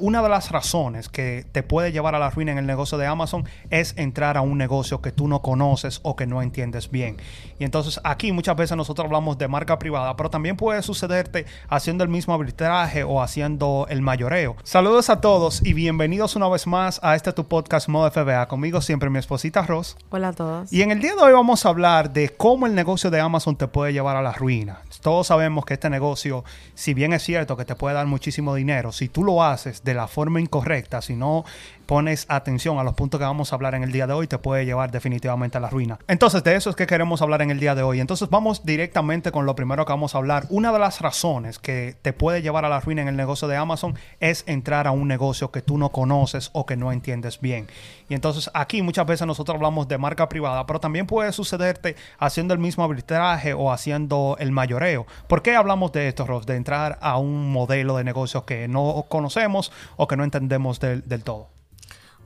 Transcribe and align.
Una 0.00 0.22
de 0.22 0.28
las 0.28 0.52
razones 0.52 1.08
que 1.08 1.44
te 1.50 1.64
puede 1.64 1.90
llevar 1.90 2.14
a 2.14 2.20
la 2.20 2.30
ruina 2.30 2.52
en 2.52 2.58
el 2.58 2.66
negocio 2.66 2.98
de 2.98 3.06
Amazon 3.06 3.48
es 3.70 3.94
entrar 3.96 4.36
a 4.36 4.42
un 4.42 4.56
negocio 4.56 5.02
que 5.02 5.10
tú 5.10 5.26
no 5.26 5.42
conoces 5.42 5.98
o 6.04 6.14
que 6.14 6.24
no 6.24 6.40
entiendes 6.40 6.90
bien. 6.90 7.16
Y 7.58 7.64
entonces 7.64 8.00
aquí 8.04 8.30
muchas 8.30 8.54
veces 8.54 8.76
nosotros 8.76 9.06
hablamos 9.06 9.38
de 9.38 9.48
marca 9.48 9.78
privada, 9.80 10.16
pero 10.16 10.30
también 10.30 10.56
puede 10.56 10.82
sucederte 10.82 11.46
haciendo 11.68 12.04
el 12.04 12.10
mismo 12.10 12.32
arbitraje 12.32 13.02
o 13.02 13.20
haciendo 13.20 13.86
el 13.90 14.00
mayoreo. 14.00 14.56
Saludos 14.62 15.10
a 15.10 15.20
todos 15.20 15.66
y 15.66 15.72
bienvenidos 15.72 16.36
una 16.36 16.48
vez 16.48 16.68
más 16.68 17.00
a 17.02 17.16
este 17.16 17.32
tu 17.32 17.48
podcast 17.48 17.88
Modo 17.88 18.08
FBA. 18.08 18.46
Conmigo 18.46 18.80
siempre 18.80 19.10
mi 19.10 19.18
esposita 19.18 19.62
Ross. 19.62 19.96
Hola 20.10 20.28
a 20.28 20.32
todos. 20.32 20.72
Y 20.72 20.82
en 20.82 20.92
el 20.92 21.00
día 21.00 21.16
de 21.16 21.22
hoy 21.22 21.32
vamos 21.32 21.66
a 21.66 21.70
hablar 21.70 22.12
de 22.12 22.28
cómo 22.28 22.66
el 22.66 22.76
negocio 22.76 23.10
de 23.10 23.20
Amazon 23.20 23.56
te 23.56 23.66
puede 23.66 23.92
llevar 23.92 24.16
a 24.16 24.22
la 24.22 24.32
ruina. 24.32 24.82
Todos 25.02 25.28
sabemos 25.28 25.64
que 25.64 25.74
este 25.74 25.90
negocio, 25.90 26.44
si 26.74 26.94
bien 26.94 27.12
es 27.12 27.22
cierto 27.22 27.56
que 27.56 27.64
te 27.64 27.74
puede 27.74 27.94
dar 27.94 28.06
muchísimo 28.06 28.54
dinero, 28.54 28.92
si 28.92 29.08
tú 29.08 29.24
lo 29.24 29.42
haces 29.42 29.82
de 29.88 29.94
la 29.94 30.06
forma 30.06 30.38
incorrecta, 30.38 31.00
si 31.00 31.16
no 31.16 31.44
pones 31.88 32.26
atención 32.28 32.78
a 32.78 32.84
los 32.84 32.92
puntos 32.92 33.18
que 33.18 33.24
vamos 33.24 33.50
a 33.50 33.56
hablar 33.56 33.74
en 33.74 33.82
el 33.82 33.90
día 33.90 34.06
de 34.06 34.12
hoy, 34.12 34.26
te 34.26 34.36
puede 34.36 34.66
llevar 34.66 34.90
definitivamente 34.90 35.56
a 35.56 35.60
la 35.62 35.70
ruina. 35.70 35.98
Entonces, 36.06 36.44
de 36.44 36.54
eso 36.54 36.68
es 36.68 36.76
que 36.76 36.86
queremos 36.86 37.22
hablar 37.22 37.40
en 37.40 37.50
el 37.50 37.58
día 37.58 37.74
de 37.74 37.82
hoy. 37.82 38.00
Entonces, 38.00 38.28
vamos 38.28 38.66
directamente 38.66 39.32
con 39.32 39.46
lo 39.46 39.56
primero 39.56 39.86
que 39.86 39.92
vamos 39.92 40.14
a 40.14 40.18
hablar. 40.18 40.44
Una 40.50 40.70
de 40.70 40.78
las 40.78 41.00
razones 41.00 41.58
que 41.58 41.96
te 42.02 42.12
puede 42.12 42.42
llevar 42.42 42.66
a 42.66 42.68
la 42.68 42.80
ruina 42.80 43.00
en 43.00 43.08
el 43.08 43.16
negocio 43.16 43.48
de 43.48 43.56
Amazon 43.56 43.94
es 44.20 44.44
entrar 44.46 44.86
a 44.86 44.90
un 44.90 45.08
negocio 45.08 45.50
que 45.50 45.62
tú 45.62 45.78
no 45.78 45.88
conoces 45.88 46.50
o 46.52 46.66
que 46.66 46.76
no 46.76 46.92
entiendes 46.92 47.40
bien. 47.40 47.68
Y 48.10 48.14
entonces, 48.14 48.50
aquí 48.52 48.82
muchas 48.82 49.06
veces 49.06 49.26
nosotros 49.26 49.54
hablamos 49.54 49.88
de 49.88 49.96
marca 49.96 50.28
privada, 50.28 50.66
pero 50.66 50.80
también 50.80 51.06
puede 51.06 51.32
sucederte 51.32 51.96
haciendo 52.18 52.52
el 52.52 52.60
mismo 52.60 52.84
arbitraje 52.84 53.54
o 53.54 53.72
haciendo 53.72 54.36
el 54.40 54.52
mayoreo. 54.52 55.06
¿Por 55.26 55.40
qué 55.40 55.56
hablamos 55.56 55.90
de 55.92 56.08
esto, 56.08 56.26
Ross? 56.26 56.44
De 56.44 56.56
entrar 56.56 56.98
a 57.00 57.16
un 57.16 57.50
modelo 57.50 57.96
de 57.96 58.04
negocio 58.04 58.44
que 58.44 58.68
no 58.68 59.06
conocemos 59.08 59.72
o 59.96 60.06
que 60.06 60.18
no 60.18 60.24
entendemos 60.24 60.80
del, 60.80 61.08
del 61.08 61.24
todo. 61.24 61.57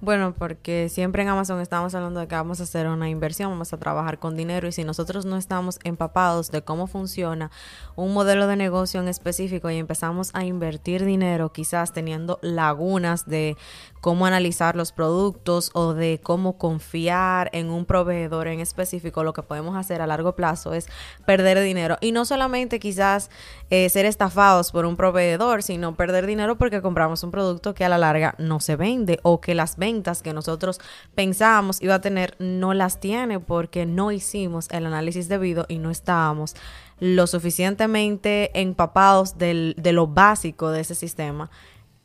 Bueno, 0.05 0.35
porque 0.37 0.89
siempre 0.89 1.23
en 1.23 1.29
Amazon 1.29 1.61
estamos 1.61 1.95
hablando 1.95 2.19
de 2.19 2.27
que 2.27 2.35
vamos 2.35 2.59
a 2.59 2.65
hacer 2.65 2.89
una 2.89 3.09
inversión, 3.09 3.51
vamos 3.51 3.73
a 3.73 3.77
trabajar 3.77 4.19
con 4.19 4.37
dinero 4.37 4.67
y 4.67 4.73
si 4.73 4.83
nosotros 4.83 5.25
no 5.27 5.37
estamos 5.37 5.79
empapados 5.85 6.51
de 6.51 6.63
cómo 6.63 6.89
funciona 6.89 7.53
un 7.95 8.13
modelo 8.13 8.49
de 8.49 8.57
negocio 8.57 9.01
en 9.01 9.07
específico 9.07 9.71
y 9.71 9.77
empezamos 9.77 10.33
a 10.35 10.45
invertir 10.45 11.05
dinero, 11.05 11.53
quizás 11.53 11.93
teniendo 11.93 12.41
lagunas 12.43 13.27
de 13.27 13.57
cómo 14.01 14.27
analizar 14.27 14.75
los 14.75 14.91
productos 14.91 15.71
o 15.73 15.95
de 15.95 16.19
cómo 16.21 16.59
confiar 16.59 17.49
en 17.53 17.71
un 17.71 17.85
proveedor 17.85 18.49
en 18.49 18.59
específico, 18.59 19.23
lo 19.23 19.33
que 19.33 19.45
podemos 19.45 19.77
hacer 19.77 20.03
a 20.03 20.09
largo 20.09 20.35
plazo 20.35 20.75
es 20.75 20.89
perder 21.27 21.61
dinero. 21.61 21.97
Y 22.01 22.11
no 22.11 22.25
solamente 22.25 22.81
quizás 22.81 23.31
eh, 23.71 23.89
ser 23.89 24.07
estafados 24.07 24.73
por 24.73 24.85
un 24.85 24.97
proveedor, 24.97 25.63
sino 25.63 25.95
perder 25.95 26.27
dinero 26.27 26.59
porque 26.59 26.83
compramos 26.83 27.23
un 27.23 27.31
producto 27.31 27.73
que 27.73 27.85
a 27.85 27.89
la 27.89 27.99
larga 27.99 28.35
no 28.39 28.59
se 28.59 28.75
vende 28.75 29.21
o 29.23 29.41
que 29.41 29.55
las 29.55 29.77
ventas 29.77 29.92
que 30.23 30.33
nosotros 30.33 30.81
pensábamos 31.15 31.83
iba 31.83 31.97
a 31.97 32.01
tener 32.01 32.37
no 32.39 32.73
las 32.73 33.01
tiene 33.01 33.41
porque 33.41 33.85
no 33.87 34.13
hicimos 34.13 34.69
el 34.71 34.87
análisis 34.87 35.29
debido 35.29 35.67
y 35.69 35.79
no 35.79 35.91
estábamos 35.91 36.55
lo 36.99 37.27
suficientemente 37.27 38.51
empapados 38.59 39.37
del, 39.37 39.75
de 39.77 39.93
lo 39.93 40.07
básico 40.07 40.71
de 40.71 40.81
ese 40.81 40.95
sistema 40.95 41.51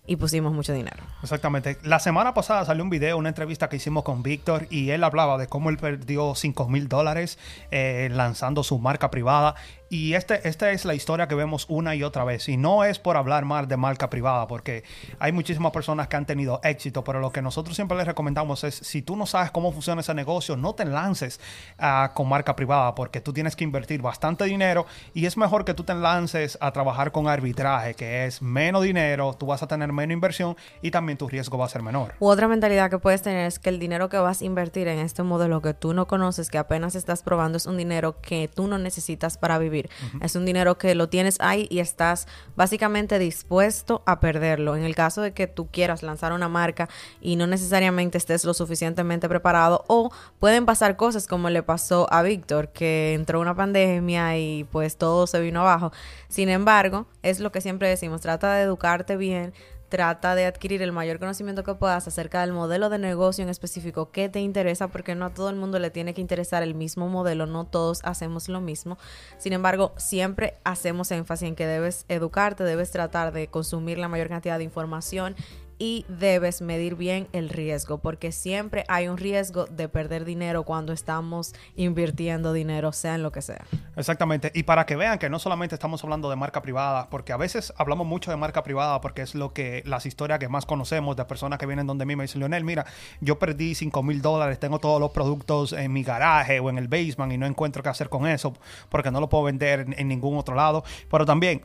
y 0.07 0.15
pusimos 0.15 0.53
mucho 0.53 0.73
dinero. 0.73 1.03
Exactamente. 1.21 1.77
La 1.83 1.99
semana 1.99 2.33
pasada 2.33 2.65
salió 2.65 2.81
un 2.83 2.89
video, 2.89 3.17
una 3.17 3.29
entrevista 3.29 3.67
que 3.67 3.75
hicimos 3.75 4.03
con 4.03 4.23
Víctor 4.23 4.65
y 4.69 4.89
él 4.91 5.03
hablaba 5.03 5.37
de 5.37 5.47
cómo 5.47 5.69
él 5.69 5.77
perdió 5.77 6.33
5 6.33 6.69
mil 6.69 6.87
dólares 6.87 7.37
eh, 7.71 8.09
lanzando 8.11 8.63
su 8.63 8.79
marca 8.79 9.11
privada 9.11 9.55
y 9.89 10.13
este, 10.13 10.47
esta 10.47 10.71
es 10.71 10.85
la 10.85 10.93
historia 10.93 11.27
que 11.27 11.35
vemos 11.35 11.65
una 11.69 11.95
y 11.95 12.03
otra 12.03 12.23
vez. 12.23 12.49
Y 12.49 12.57
no 12.57 12.83
es 12.83 12.99
por 12.99 13.17
hablar 13.17 13.45
mal 13.45 13.67
de 13.67 13.77
marca 13.77 14.09
privada, 14.09 14.47
porque 14.47 14.83
hay 15.19 15.31
muchísimas 15.31 15.71
personas 15.71 16.07
que 16.07 16.17
han 16.17 16.25
tenido 16.25 16.59
éxito, 16.63 17.03
pero 17.03 17.19
lo 17.19 17.31
que 17.31 17.41
nosotros 17.41 17.75
siempre 17.75 17.97
les 17.97 18.07
recomendamos 18.07 18.63
es, 18.63 18.75
si 18.75 19.01
tú 19.01 19.15
no 19.15 19.25
sabes 19.25 19.51
cómo 19.51 19.71
funciona 19.71 20.01
ese 20.01 20.13
negocio, 20.13 20.57
no 20.57 20.75
te 20.75 20.85
lances 20.85 21.39
uh, 21.79 22.13
con 22.13 22.27
marca 22.27 22.55
privada, 22.55 22.95
porque 22.95 23.21
tú 23.21 23.33
tienes 23.33 23.55
que 23.55 23.63
invertir 23.63 24.01
bastante 24.01 24.45
dinero 24.45 24.85
y 25.13 25.25
es 25.25 25.37
mejor 25.37 25.63
que 25.65 25.73
tú 25.73 25.83
te 25.83 25.93
lances 25.93 26.57
a 26.61 26.71
trabajar 26.71 27.11
con 27.11 27.27
arbitraje, 27.27 27.93
que 27.93 28.25
es 28.25 28.41
menos 28.41 28.83
dinero, 28.83 29.35
tú 29.37 29.45
vas 29.45 29.63
a 29.63 29.67
tener 29.67 29.91
menos 29.93 30.13
inversión 30.13 30.55
y 30.81 30.91
también 30.91 31.17
tu 31.17 31.27
riesgo 31.27 31.57
va 31.57 31.65
a 31.65 31.69
ser 31.69 31.81
menor. 31.81 32.13
Otra 32.19 32.47
mentalidad 32.47 32.89
que 32.89 32.99
puedes 32.99 33.21
tener 33.21 33.45
es 33.47 33.59
que 33.59 33.69
el 33.69 33.79
dinero 33.79 34.09
que 34.09 34.17
vas 34.17 34.41
a 34.41 34.45
invertir 34.45 34.87
en 34.87 34.99
este 34.99 35.23
modelo 35.23 35.61
que 35.61 35.73
tú 35.73 35.93
no 35.93 36.07
conoces, 36.07 36.49
que 36.49 36.57
apenas 36.57 36.95
estás 36.95 37.23
probando, 37.23 37.57
es 37.57 37.65
un 37.65 37.77
dinero 37.77 38.19
que 38.21 38.49
tú 38.53 38.67
no 38.67 38.77
necesitas 38.77 39.37
para 39.37 39.57
vivir 39.57 39.76
es 40.21 40.35
un 40.35 40.45
dinero 40.45 40.77
que 40.77 40.95
lo 40.95 41.09
tienes 41.09 41.37
ahí 41.39 41.67
y 41.69 41.79
estás 41.79 42.27
básicamente 42.55 43.19
dispuesto 43.19 44.03
a 44.05 44.19
perderlo. 44.19 44.75
En 44.75 44.83
el 44.83 44.95
caso 44.95 45.21
de 45.21 45.33
que 45.33 45.47
tú 45.47 45.67
quieras 45.67 46.03
lanzar 46.03 46.33
una 46.33 46.49
marca 46.49 46.89
y 47.21 47.35
no 47.35 47.47
necesariamente 47.47 48.17
estés 48.17 48.45
lo 48.45 48.53
suficientemente 48.53 49.29
preparado 49.29 49.83
o 49.87 50.11
pueden 50.39 50.65
pasar 50.65 50.95
cosas 50.95 51.27
como 51.27 51.49
le 51.49 51.63
pasó 51.63 52.07
a 52.11 52.21
Víctor, 52.21 52.69
que 52.69 53.13
entró 53.13 53.39
una 53.39 53.55
pandemia 53.55 54.37
y 54.37 54.63
pues 54.71 54.97
todo 54.97 55.27
se 55.27 55.39
vino 55.39 55.61
abajo. 55.61 55.91
Sin 56.29 56.49
embargo, 56.49 57.07
es 57.23 57.39
lo 57.39 57.51
que 57.51 57.61
siempre 57.61 57.89
decimos, 57.89 58.21
trata 58.21 58.53
de 58.55 58.63
educarte 58.63 59.17
bien, 59.17 59.53
trata 59.89 60.35
de 60.35 60.45
adquirir 60.45 60.81
el 60.81 60.91
mayor 60.91 61.19
conocimiento 61.19 61.63
que 61.63 61.75
puedas 61.75 62.07
acerca 62.07 62.41
del 62.41 62.53
modelo 62.53 62.89
de 62.89 62.99
negocio 62.99 63.43
en 63.43 63.49
específico 63.49 64.11
que 64.11 64.29
te 64.29 64.39
interesa, 64.39 64.89
porque 64.89 65.15
no 65.15 65.25
a 65.25 65.33
todo 65.33 65.49
el 65.49 65.55
mundo 65.55 65.79
le 65.79 65.91
tiene 65.91 66.13
que 66.13 66.21
interesar 66.21 66.63
el 66.63 66.75
mismo 66.75 67.07
modelo, 67.07 67.45
no 67.45 67.65
todos 67.65 68.01
hacemos 68.03 68.49
lo 68.49 68.61
mismo. 68.61 68.97
Sin 69.37 69.53
embargo, 69.53 69.93
siempre 69.97 70.55
hacemos 70.63 71.11
énfasis 71.11 71.47
en 71.49 71.55
que 71.55 71.67
debes 71.67 72.05
educarte, 72.09 72.63
debes 72.63 72.91
tratar 72.91 73.31
de 73.31 73.47
consumir 73.47 73.97
la 73.97 74.07
mayor 74.07 74.29
cantidad 74.29 74.57
de 74.57 74.63
información 74.63 75.35
y 75.79 76.05
debes 76.07 76.61
medir 76.61 76.95
bien 76.95 77.27
el 77.33 77.49
riesgo, 77.49 77.99
porque 77.99 78.31
siempre 78.31 78.83
hay 78.87 79.07
un 79.07 79.17
riesgo 79.17 79.65
de 79.65 79.89
perder 79.89 80.25
dinero 80.25 80.63
cuando 80.63 80.93
estamos 80.93 81.53
invirtiendo 81.75 82.53
dinero, 82.53 82.91
sea 82.91 83.15
en 83.15 83.23
lo 83.23 83.31
que 83.31 83.41
sea. 83.41 83.65
Exactamente, 83.95 84.51
y 84.53 84.63
para 84.63 84.85
que 84.85 84.95
vean 84.95 85.19
que 85.19 85.29
no 85.29 85.39
solamente 85.39 85.75
estamos 85.75 86.03
hablando 86.03 86.29
de 86.29 86.35
marca 86.35 86.61
privada, 86.61 87.09
porque 87.09 87.33
a 87.33 87.37
veces 87.37 87.73
hablamos 87.77 88.07
mucho 88.07 88.31
de 88.31 88.37
marca 88.37 88.63
privada 88.63 89.01
porque 89.01 89.21
es 89.21 89.35
lo 89.35 89.53
que 89.53 89.83
las 89.85 90.05
historias 90.05 90.39
que 90.39 90.49
más 90.49 90.65
conocemos 90.65 91.15
de 91.15 91.25
personas 91.25 91.59
que 91.59 91.65
vienen 91.65 91.87
donde 91.87 92.05
mí 92.05 92.15
me 92.15 92.23
dicen, 92.23 92.39
Leonel, 92.39 92.63
mira, 92.63 92.85
yo 93.21 93.39
perdí 93.39 93.75
5 93.75 94.03
mil 94.03 94.21
dólares, 94.21 94.59
tengo 94.59 94.79
todos 94.79 94.99
los 94.99 95.11
productos 95.11 95.73
en 95.73 95.93
mi 95.93 96.03
garaje 96.03 96.59
o 96.59 96.69
en 96.69 96.77
el 96.77 96.87
basement 96.87 97.33
y 97.33 97.37
no 97.37 97.45
encuentro 97.45 97.83
qué 97.83 97.89
hacer 97.89 98.09
con 98.09 98.27
eso 98.27 98.53
porque 98.89 99.11
no 99.11 99.19
lo 99.19 99.29
puedo 99.29 99.43
vender 99.43 99.85
en 99.97 100.07
ningún 100.07 100.37
otro 100.37 100.55
lado, 100.55 100.83
pero 101.09 101.25
también 101.25 101.63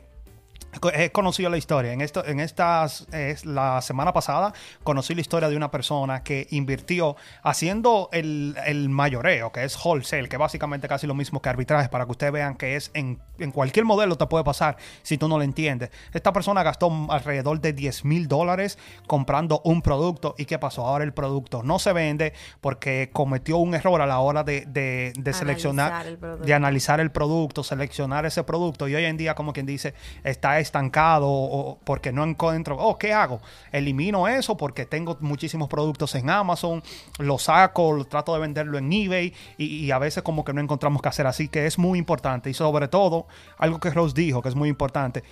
he 0.93 1.11
conocido 1.11 1.49
la 1.49 1.57
historia. 1.57 1.93
En 1.93 2.01
esto, 2.01 2.25
en 2.25 2.39
estas, 2.39 3.07
es 3.11 3.45
la 3.45 3.81
semana 3.81 4.13
pasada 4.13 4.53
conocí 4.83 5.15
la 5.15 5.21
historia 5.21 5.49
de 5.49 5.55
una 5.55 5.71
persona 5.71 6.23
que 6.23 6.47
invirtió 6.51 7.15
haciendo 7.43 8.09
el, 8.11 8.55
el, 8.65 8.89
mayoreo, 8.89 9.51
que 9.51 9.63
es 9.63 9.77
wholesale, 9.83 10.29
que 10.29 10.37
básicamente 10.37 10.87
casi 10.87 11.07
lo 11.07 11.15
mismo 11.15 11.41
que 11.41 11.49
arbitraje, 11.49 11.89
para 11.89 12.05
que 12.05 12.11
ustedes 12.11 12.33
vean 12.33 12.55
que 12.55 12.75
es 12.75 12.91
en, 12.93 13.19
en 13.39 13.51
cualquier 13.51 13.85
modelo 13.85 14.17
te 14.17 14.25
puede 14.27 14.43
pasar 14.43 14.77
si 15.01 15.17
tú 15.17 15.27
no 15.27 15.37
lo 15.37 15.43
entiendes. 15.43 15.91
Esta 16.13 16.33
persona 16.33 16.63
gastó 16.63 16.91
alrededor 17.09 17.61
de 17.61 17.73
10 17.73 18.05
mil 18.05 18.27
dólares 18.27 18.77
comprando 19.07 19.61
un 19.63 19.81
producto 19.81 20.35
y 20.37 20.45
¿qué 20.45 20.59
pasó? 20.59 20.85
Ahora 20.85 21.03
el 21.03 21.13
producto 21.13 21.63
no 21.63 21.79
se 21.79 21.93
vende 21.93 22.33
porque 22.61 23.09
cometió 23.13 23.57
un 23.57 23.75
error 23.75 24.01
a 24.01 24.05
la 24.05 24.19
hora 24.19 24.43
de, 24.43 24.65
de, 24.67 25.13
de 25.17 25.33
seleccionar, 25.33 26.17
de 26.17 26.53
analizar 26.53 26.99
el 26.99 27.11
producto, 27.11 27.63
seleccionar 27.63 28.25
ese 28.25 28.43
producto 28.43 28.87
y 28.87 28.95
hoy 28.95 29.05
en 29.05 29.17
día, 29.17 29.35
como 29.35 29.53
quien 29.53 29.65
dice, 29.65 29.93
está 30.23 30.59
estancado 30.63 31.27
o 31.29 31.77
porque 31.83 32.11
no 32.11 32.23
encuentro, 32.23 32.77
oh, 32.77 32.97
¿qué 32.97 33.13
hago? 33.13 33.41
Elimino 33.71 34.27
eso 34.27 34.57
porque 34.57 34.85
tengo 34.85 35.17
muchísimos 35.19 35.69
productos 35.69 36.15
en 36.15 36.29
Amazon, 36.29 36.81
lo 37.19 37.37
saco, 37.37 37.93
lo 37.93 38.05
trato 38.05 38.33
de 38.33 38.39
venderlo 38.39 38.77
en 38.77 38.91
eBay 38.91 39.33
y, 39.57 39.91
a 39.91 39.99
veces 39.99 40.23
como 40.23 40.43
que 40.43 40.53
no 40.53 40.61
encontramos 40.61 41.01
qué 41.01 41.09
hacer. 41.09 41.27
Así 41.27 41.47
que 41.47 41.65
es 41.65 41.77
muy 41.77 41.99
importante 41.99 42.49
y 42.49 42.53
sobre 42.53 42.87
todo, 42.87 43.27
algo 43.57 43.79
que 43.79 43.89
Rose 43.91 44.15
dijo 44.15 44.41
que 44.41 44.49
es 44.49 44.55
muy 44.55 44.69
importante, 44.69 45.23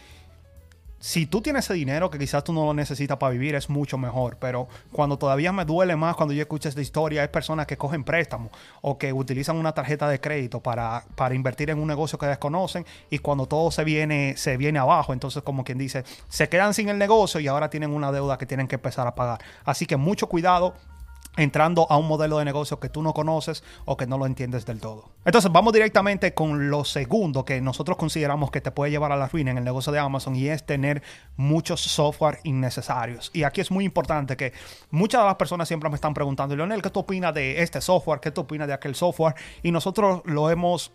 si 1.02 1.26
tú 1.26 1.42
tienes 1.42 1.66
ese 1.66 1.74
dinero 1.74 2.12
que 2.12 2.20
quizás 2.20 2.44
tú 2.44 2.54
no 2.54 2.64
lo 2.64 2.76
necesitas 2.76 3.18
para 3.18 3.32
vivir, 3.32 3.56
es 3.56 3.72
mucho 3.72 3.98
mejor. 3.98 4.38
Pero 4.38 4.68
cuando 4.92 5.18
todavía 5.18 5.52
me 5.52 5.66
duele 5.66 5.96
más 5.96 6.16
cuando 6.16 6.32
yo 6.32 6.42
escucho 6.44 6.70
esta 6.70 6.80
historia, 6.80 7.24
hay 7.24 7.28
personas 7.30 7.66
que 7.66 7.76
cogen 7.76 8.04
préstamos 8.04 8.52
o 8.82 9.00
que 9.00 9.12
utilizan 9.12 9.58
una 9.58 9.74
tarjeta 9.74 10.08
de 10.08 10.22
crédito 10.22 10.62
para, 10.62 11.04
para 11.16 11.34
invertir 11.34 11.72
en 11.72 11.80
un 11.80 11.88
negocio 11.88 12.20
que 12.20 12.28
desconocen 12.28 12.86
y 13.10 13.18
cuando 13.18 13.48
todo 13.48 13.72
se 13.72 13.84
viene, 13.84 14.36
se 14.38 14.58
viene 14.58 14.78
abajo, 14.78 15.12
entonces 15.12 15.42
como 15.42 15.64
quien 15.64 15.80
dice, 15.80 16.04
se 16.30 16.48
quedan 16.50 16.76
sin 16.76 16.88
el 16.90 17.00
negocio 17.00 17.40
y 17.40 17.48
ahora 17.48 17.72
tienen 17.72 17.92
una 17.92 18.12
deuda 18.12 18.38
que 18.38 18.46
tienen 18.46 18.68
que 18.68 18.76
empezar 18.76 19.08
a 19.08 19.16
pagar. 19.16 19.42
Así 19.66 19.88
que 19.88 19.98
mucho 19.98 20.28
cuidado 20.28 20.76
entrando 21.38 21.88
a 21.90 21.98
un 21.98 22.08
modelo 22.08 22.38
de 22.40 22.46
negocio 22.46 22.80
que 22.80 22.90
tú 22.90 23.02
no 23.02 23.14
conoces 23.14 23.64
o 23.86 23.96
que 23.98 24.06
no 24.06 24.18
lo 24.18 24.26
entiendes 24.26 24.66
del 24.66 24.80
todo. 24.80 25.10
Entonces 25.24 25.52
vamos 25.52 25.74
directamente 25.74 26.34
con 26.34 26.70
lo 26.70 26.84
segundo 26.84 27.46
que 27.46 27.62
nosotros 27.62 27.98
consideramos 27.98 28.52
que 28.52 28.60
te 28.60 28.72
puede 28.72 28.92
llevar 28.92 29.12
a 29.12 29.16
la 29.16 29.28
ruina 29.28 29.52
en 29.52 29.58
el 29.58 29.64
negocio 29.64 29.94
de 29.94 30.00
Amazon 30.00 30.36
y 30.36 30.48
es 30.48 30.66
tener 30.66 31.02
muchos 31.38 31.82
software 31.82 32.40
innecesarios. 32.44 33.32
Y 33.34 33.44
aquí 33.44 33.62
es 33.62 33.72
muy 33.72 33.86
importante 33.86 34.36
que 34.36 34.54
muchas 34.90 35.22
de 35.22 35.28
las 35.28 35.36
personas 35.36 35.68
siempre 35.68 35.90
me 35.90 35.96
están 35.96 36.14
preguntando, 36.14 36.56
Leonel, 36.56 36.82
¿qué 36.82 36.90
tú 36.90 37.02
opinas 37.02 37.34
de 37.34 37.62
este 37.62 37.82
software? 37.82 38.20
¿Qué 38.20 38.32
tú 38.32 38.42
opinas 38.42 38.68
de 38.68 38.74
aquel 38.74 38.96
software? 38.96 39.36
Y 39.64 39.72
nosotros 39.72 40.22
lo 40.26 40.50
hemos 40.50 40.92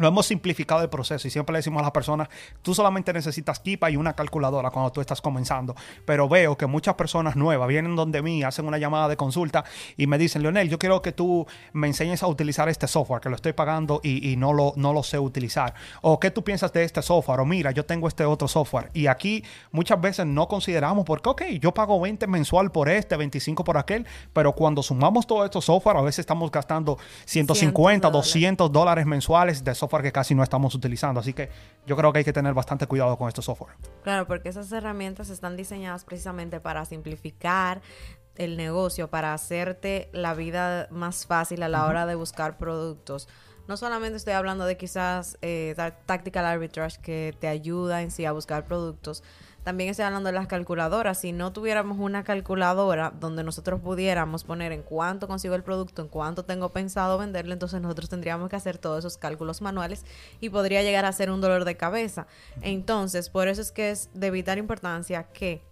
lo 0.00 0.08
hemos 0.08 0.26
simplificado 0.26 0.82
el 0.82 0.88
proceso 0.88 1.28
y 1.28 1.30
siempre 1.30 1.52
le 1.52 1.58
decimos 1.58 1.80
a 1.80 1.82
las 1.82 1.92
personas, 1.92 2.28
tú 2.62 2.74
solamente 2.74 3.12
necesitas 3.12 3.60
Kipa 3.60 3.90
y 3.90 3.96
una 3.96 4.14
calculadora 4.14 4.70
cuando 4.70 4.90
tú 4.90 5.00
estás 5.02 5.20
comenzando. 5.20 5.76
Pero 6.06 6.26
veo 6.26 6.56
que 6.56 6.66
muchas 6.66 6.94
personas 6.94 7.36
nuevas 7.36 7.68
vienen 7.68 7.94
donde 7.96 8.22
mí, 8.22 8.42
hacen 8.42 8.66
una 8.66 8.78
llamada 8.78 9.08
de 9.08 9.16
consulta 9.18 9.64
y 9.98 10.06
me 10.06 10.16
dicen, 10.16 10.42
Leonel, 10.42 10.70
yo 10.70 10.78
quiero 10.78 11.02
que 11.02 11.12
tú 11.12 11.46
me 11.74 11.86
enseñes 11.86 12.22
a 12.22 12.28
utilizar 12.28 12.68
este 12.70 12.88
software, 12.88 13.20
que 13.20 13.28
lo 13.28 13.36
estoy 13.36 13.52
pagando 13.52 14.00
y, 14.02 14.36
no, 14.36 14.54
lo, 14.54 14.72
no 14.76 14.94
lo 14.94 15.02
sé 15.02 15.18
utilizar. 15.18 15.74
O 16.00 16.18
qué 16.18 16.30
tú 16.30 16.42
piensas 16.42 16.72
de 16.72 16.82
este 16.82 17.02
software, 17.02 17.40
o 17.40 17.44
mira, 17.44 17.70
yo 17.70 17.84
tengo 17.84 18.08
este 18.08 18.24
otro 18.24 18.48
software. 18.48 18.90
Y 18.94 19.06
aquí 19.06 19.44
muchas 19.70 20.00
veces 20.00 20.24
no 20.24 20.48
consideramos, 20.48 21.04
porque, 21.04 21.28
ok, 21.28 21.42
yo 21.60 21.74
pago 21.74 22.00
20 22.00 22.26
mensual 22.26 22.72
por 22.72 22.88
este, 22.88 23.16
25 23.16 23.64
por 23.64 23.76
aquel, 23.76 24.06
pero 24.32 24.52
cuando 24.54 24.82
sumamos 24.82 25.26
todos 25.26 25.44
estos 25.44 25.66
software, 25.66 25.98
a 25.98 26.02
veces 26.02 26.20
estamos 26.20 26.50
gastando 26.50 26.98
150, 27.26 28.08
200 28.08 28.72
dólares 28.72 29.04
mensuales 29.04 29.62
de 29.62 29.74
software 29.74 29.89
que 30.02 30.12
casi 30.12 30.34
no 30.34 30.42
estamos 30.42 30.74
utilizando. 30.74 31.20
Así 31.20 31.32
que 31.32 31.50
yo 31.86 31.96
creo 31.96 32.12
que 32.12 32.20
hay 32.20 32.24
que 32.24 32.32
tener 32.32 32.54
bastante 32.54 32.86
cuidado 32.86 33.16
con 33.18 33.28
estos 33.28 33.44
software. 33.44 33.74
Claro, 34.02 34.26
porque 34.26 34.48
esas 34.48 34.70
herramientas 34.72 35.28
están 35.30 35.56
diseñadas 35.56 36.04
precisamente 36.04 36.60
para 36.60 36.84
simplificar 36.84 37.82
el 38.36 38.56
negocio, 38.56 39.10
para 39.10 39.34
hacerte 39.34 40.08
la 40.12 40.34
vida 40.34 40.88
más 40.90 41.26
fácil 41.26 41.62
a 41.62 41.68
la 41.68 41.86
hora 41.86 42.06
de 42.06 42.14
buscar 42.14 42.56
productos. 42.56 43.28
No 43.68 43.76
solamente 43.76 44.16
estoy 44.16 44.32
hablando 44.32 44.64
de 44.64 44.76
quizás 44.76 45.38
eh, 45.42 45.76
tactical 46.06 46.44
arbitrage 46.44 47.00
que 47.00 47.36
te 47.38 47.48
ayuda 47.48 48.02
en 48.02 48.10
sí 48.10 48.24
a 48.24 48.32
buscar 48.32 48.64
productos, 48.64 49.22
también 49.64 49.90
estoy 49.90 50.06
hablando 50.06 50.28
de 50.28 50.32
las 50.32 50.46
calculadoras. 50.46 51.20
Si 51.20 51.32
no 51.32 51.52
tuviéramos 51.52 51.98
una 51.98 52.24
calculadora 52.24 53.12
donde 53.18 53.44
nosotros 53.44 53.80
pudiéramos 53.80 54.44
poner 54.44 54.72
en 54.72 54.82
cuánto 54.82 55.28
consigo 55.28 55.54
el 55.54 55.62
producto, 55.62 56.02
en 56.02 56.08
cuánto 56.08 56.44
tengo 56.44 56.70
pensado 56.70 57.18
venderlo, 57.18 57.52
entonces 57.52 57.80
nosotros 57.80 58.08
tendríamos 58.08 58.48
que 58.48 58.56
hacer 58.56 58.78
todos 58.78 59.00
esos 59.00 59.18
cálculos 59.18 59.60
manuales 59.60 60.04
y 60.40 60.48
podría 60.48 60.82
llegar 60.82 61.04
a 61.04 61.12
ser 61.12 61.30
un 61.30 61.40
dolor 61.40 61.64
de 61.64 61.76
cabeza. 61.76 62.26
Entonces, 62.62 63.28
por 63.28 63.48
eso 63.48 63.60
es 63.60 63.70
que 63.72 63.90
es 63.90 64.10
de 64.14 64.30
vital 64.30 64.58
importancia 64.58 65.24
que 65.24 65.62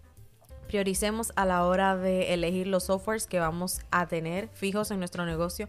prioricemos 0.67 1.33
a 1.35 1.47
la 1.47 1.65
hora 1.65 1.97
de 1.97 2.35
elegir 2.35 2.67
los 2.67 2.85
softwares 2.85 3.27
que 3.27 3.41
vamos 3.41 3.81
a 3.91 4.07
tener 4.07 4.49
fijos 4.53 4.91
en 4.91 4.99
nuestro 4.99 5.25
negocio 5.25 5.69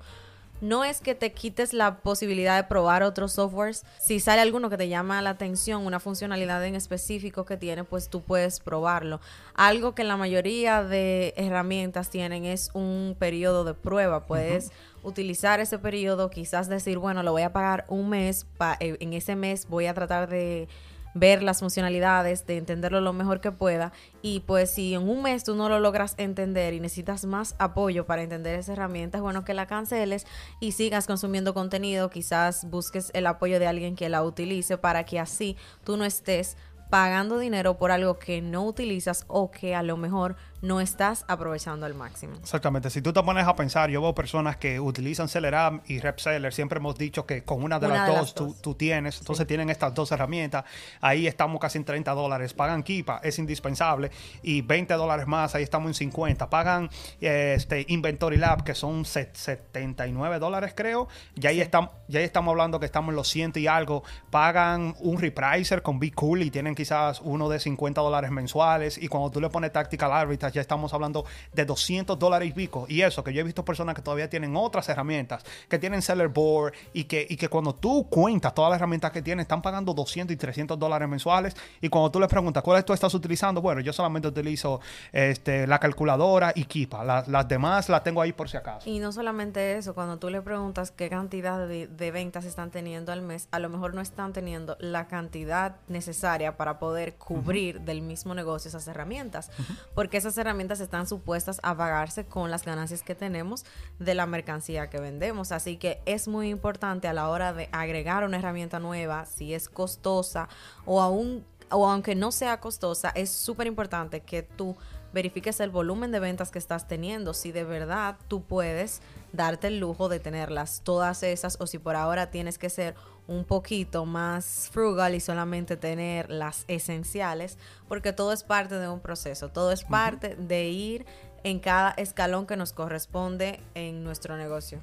no 0.61 0.83
es 0.83 1.01
que 1.01 1.15
te 1.15 1.31
quites 1.31 1.73
la 1.73 1.97
posibilidad 1.97 2.57
de 2.57 2.67
probar 2.67 3.03
otros 3.03 3.33
softwares. 3.33 3.85
Si 4.00 4.19
sale 4.19 4.41
alguno 4.41 4.69
que 4.69 4.77
te 4.77 4.89
llama 4.89 5.21
la 5.21 5.31
atención, 5.31 5.85
una 5.85 6.00
funcionalidad 6.00 6.63
en 6.65 6.75
específico 6.75 7.45
que 7.45 7.57
tiene, 7.57 7.83
pues 7.83 8.09
tú 8.09 8.21
puedes 8.21 8.59
probarlo. 8.59 9.19
Algo 9.56 9.95
que 9.95 10.03
la 10.03 10.17
mayoría 10.17 10.83
de 10.83 11.33
herramientas 11.38 12.09
tienen 12.09 12.45
es 12.45 12.71
un 12.73 13.15
periodo 13.17 13.63
de 13.63 13.73
prueba. 13.73 14.25
Puedes 14.25 14.71
utilizar 15.03 15.59
ese 15.59 15.79
periodo, 15.79 16.29
quizás 16.29 16.67
decir, 16.67 16.97
bueno, 16.97 17.23
lo 17.23 17.31
voy 17.31 17.44
a 17.44 17.53
pagar 17.53 17.85
un 17.88 18.09
mes, 18.09 18.45
eh, 18.79 18.97
en 19.00 19.13
ese 19.13 19.35
mes 19.35 19.67
voy 19.67 19.85
a 19.85 19.94
tratar 19.94 20.29
de 20.29 20.67
ver 21.13 21.44
las 21.44 21.59
funcionalidades, 21.59 22.45
de 22.45 22.57
entenderlo 22.57 23.01
lo 23.01 23.13
mejor 23.13 23.41
que 23.41 23.51
pueda. 23.51 23.91
Y 24.21 24.41
pues 24.41 24.71
si 24.71 24.94
en 24.94 25.07
un 25.07 25.23
mes 25.23 25.44
tú 25.44 25.56
no 25.56 25.69
lo 25.69 25.79
logras 25.79 26.15
entender 26.17 26.73
y 26.73 26.79
necesitas 26.79 27.25
más 27.25 27.56
apoyo 27.59 28.06
para 28.06 28.23
entender 28.23 28.59
esa 28.59 28.73
herramienta, 28.73 29.17
es 29.17 29.21
bueno 29.21 29.44
que 29.44 29.53
la 29.53 29.67
canceles 29.67 30.25
y 30.59 30.73
sigas 30.73 31.07
consumiendo 31.07 31.53
contenido. 31.53 32.09
Quizás 32.09 32.69
busques 32.69 33.11
el 33.13 33.27
apoyo 33.27 33.59
de 33.59 33.67
alguien 33.67 33.95
que 33.95 34.09
la 34.09 34.23
utilice 34.23 34.77
para 34.77 35.03
que 35.06 35.19
así 35.19 35.57
tú 35.83 35.97
no 35.97 36.06
estés 36.06 36.57
pagando 36.89 37.38
dinero 37.38 37.77
por 37.77 37.91
algo 37.91 38.17
que 38.17 38.41
no 38.41 38.65
utilizas 38.65 39.25
o 39.27 39.51
que 39.51 39.75
a 39.75 39.83
lo 39.83 39.95
mejor 39.95 40.35
no 40.61 40.81
estás 40.81 41.25
aprovechando 41.27 41.85
al 41.85 41.94
máximo. 41.94 42.35
Exactamente. 42.38 42.89
Si 42.89 43.01
tú 43.01 43.13
te 43.13 43.23
pones 43.23 43.47
a 43.47 43.56
pensar, 43.56 43.89
yo 43.89 44.01
veo 44.01 44.13
personas 44.13 44.57
que 44.57 44.79
utilizan 44.79 45.29
Celeram 45.29 45.81
y 45.88 46.00
RepSeller. 46.00 46.53
Siempre 46.53 46.79
hemos 46.79 46.97
dicho 46.97 47.25
que 47.25 47.44
con 47.44 47.63
una 47.63 47.79
de, 47.79 47.88
las, 47.88 48.33
dos, 48.35 48.61
Tú, 48.61 48.75
tienes. 48.75 49.19
Entonces 49.19 49.47
tienen 49.47 49.69
estas 49.69 49.94
dos 49.94 50.11
herramientas. 50.11 50.65
Ahí 51.01 51.27
estamos 51.27 51.59
casi 51.59 51.77
en 51.77 51.85
30 51.85 52.11
dólares. 52.11 52.53
Pagan 52.53 52.83
Kipa, 52.83 53.21
es 53.23 53.39
indispensable. 53.39 54.11
Y 54.44 54.61
20 54.61 54.94
dólares 54.95 55.27
más, 55.27 55.56
ahí 55.56 55.63
estamos 55.63 55.89
en 55.89 55.94
50. 55.94 56.50
Pagan 56.50 56.89
este 57.21 57.85
Inventory 57.88 58.38
Lab, 58.38 58.63
que 58.63 58.75
son 58.75 59.06
79 59.06 60.39
dólares, 60.39 60.73
creo. 60.75 61.07
Y 61.35 61.47
ahí, 61.47 61.61
estamos, 61.61 61.91
ya 62.07 62.19
estamos 62.19 62.51
hablando 62.51 62.79
que 62.79 62.85
estamos 62.85 63.09
en 63.09 63.15
los 63.15 63.27
100 63.27 63.53
y 63.56 63.67
algo. 63.67 64.03
Pagan 64.29 64.95
un 65.00 65.19
repricer 65.19 65.81
con 65.81 66.00
Be 66.00 66.11
Cool 66.11 66.44
y 66.44 66.51
tienen 66.51 66.75
quizás 66.75 67.21
uno 67.23 67.50
de 67.50 67.59
50 67.59 68.01
dólares 68.01 68.31
mensuales. 68.31 68.97
Y 68.97 69.07
cuando 69.07 69.31
tú 69.31 69.39
le 69.39 69.50
pones 69.50 69.71
Tactical 69.71 70.11
Arbitrage, 70.11 70.48
ya 70.53 70.61
estamos 70.61 70.93
hablando 70.93 71.25
de 71.53 71.65
200 71.65 72.17
dólares 72.17 72.49
y 72.49 72.53
pico. 72.53 72.85
Y 72.87 73.01
eso, 73.01 73.23
que 73.23 73.33
yo 73.33 73.41
he 73.41 73.43
visto 73.43 73.63
personas 73.65 73.95
que 73.95 74.01
todavía 74.01 74.29
tienen 74.29 74.55
otras 74.55 74.87
herramientas, 74.89 75.43
que 75.67 75.79
tienen 75.79 76.01
Seller 76.01 76.27
Board 76.27 76.73
y 76.93 77.05
que, 77.05 77.25
y 77.29 77.37
que 77.37 77.49
cuando 77.49 77.73
tú 77.73 78.07
cuentas 78.09 78.53
todas 78.53 78.71
las 78.71 78.77
herramientas 78.77 79.11
que 79.11 79.21
tienen, 79.21 79.41
están 79.41 79.61
pagando 79.61 79.93
200 79.93 80.33
y 80.33 80.37
300 80.37 80.77
dólares 80.77 81.07
mensuales. 81.07 81.55
Y 81.81 81.89
cuando 81.89 82.11
tú 82.11 82.19
les 82.19 82.29
preguntas, 82.29 82.63
¿cuáles 82.63 82.85
tú 82.85 82.93
estás 82.93 83.13
utilizando? 83.13 83.61
Bueno, 83.61 83.81
yo 83.81 83.93
solamente 83.93 84.27
utilizo 84.27 84.79
este, 85.11 85.67
la 85.67 85.79
calculadora 85.79 86.51
y 86.55 86.65
Kipa. 86.65 87.03
las 87.03 87.47
demás 87.47 87.89
las 87.89 88.03
tengo 88.03 88.21
ahí 88.21 88.33
por 88.33 88.49
si 88.49 88.57
acaso. 88.57 88.89
Y 88.89 88.99
no 88.99 89.11
solamente 89.11 89.77
eso, 89.77 89.93
cuando 89.93 90.17
tú 90.17 90.29
le 90.29 90.41
preguntas 90.41 90.91
qué 90.91 91.09
cantidad 91.09 91.67
de, 91.67 92.11
ventas 92.11 92.45
están 92.45 92.71
teniendo 92.71 93.11
al 93.11 93.21
mes, 93.21 93.47
a 93.51 93.59
lo 93.59 93.69
mejor 93.69 93.93
no 93.93 94.01
están 94.01 94.33
teniendo 94.33 94.77
la 94.79 95.07
cantidad 95.07 95.75
necesaria 95.87 96.57
para 96.57 96.79
poder 96.79 97.15
cubrir 97.15 97.81
del 97.81 98.01
mismo 98.01 98.33
negocio 98.33 98.69
esas 98.69 98.87
herramientas. 98.87 99.51
Porque 99.93 100.17
esas 100.17 100.37
herramientas 100.39 100.80
están 100.80 101.07
supuestas 101.07 101.59
a 101.63 101.75
pagarse 101.75 102.25
con 102.25 102.50
las 102.51 102.65
ganancias 102.65 103.03
que 103.03 103.15
tenemos 103.15 103.65
de 104.00 104.15
la 104.15 104.25
mercancía 104.25 104.89
que 104.89 105.00
vendemos. 105.00 105.51
Así 105.51 105.77
que 105.77 106.01
es 106.06 106.27
muy 106.27 106.50
importante 106.50 107.07
a 107.07 107.13
la 107.13 107.30
hora 107.30 107.53
de 107.53 107.69
agregar 107.71 108.24
una 108.24 108.38
herramienta 108.38 108.80
nueva, 108.80 109.25
si 109.25 109.53
es 109.53 109.69
costosa 109.69 110.50
o 110.86 111.01
aún 111.01 111.45
o 111.71 111.88
aunque 111.88 112.15
no 112.15 112.31
sea 112.31 112.59
costosa, 112.59 113.09
es 113.09 113.30
súper 113.30 113.68
importante 113.68 114.21
que 114.21 114.41
tú 114.41 114.75
verifiques 115.13 115.59
el 115.59 115.69
volumen 115.69 116.11
de 116.11 116.19
ventas 116.19 116.51
que 116.51 116.59
estás 116.59 116.88
teniendo, 116.88 117.33
si 117.33 117.51
de 117.51 117.63
verdad 117.63 118.17
tú 118.27 118.44
puedes 118.44 119.01
darte 119.33 119.67
el 119.67 119.79
lujo 119.79 120.09
de 120.09 120.19
tenerlas 120.19 120.81
todas 120.83 121.23
esas 121.23 121.57
o 121.59 121.67
si 121.67 121.79
por 121.79 121.95
ahora 121.95 122.29
tienes 122.29 122.57
que 122.57 122.69
ser 122.69 122.95
un 123.27 123.44
poquito 123.45 124.06
más 124.06 124.69
frugal 124.71 125.13
y 125.13 125.19
solamente 125.19 125.77
tener 125.77 126.31
las 126.31 126.65
esenciales, 126.67 127.57
porque 127.88 128.11
todo 128.11 128.33
es 128.33 128.44
parte 128.44 128.75
de 128.75 128.89
un 128.89 129.00
proceso, 129.00 129.50
todo 129.50 129.71
es 129.71 129.83
parte 129.83 130.35
de 130.35 130.69
ir 130.69 131.06
en 131.44 131.59
cada 131.59 131.91
escalón 131.91 132.47
que 132.47 132.57
nos 132.57 132.73
corresponde 132.73 133.61
en 133.75 134.03
nuestro 134.03 134.35
negocio. 134.35 134.79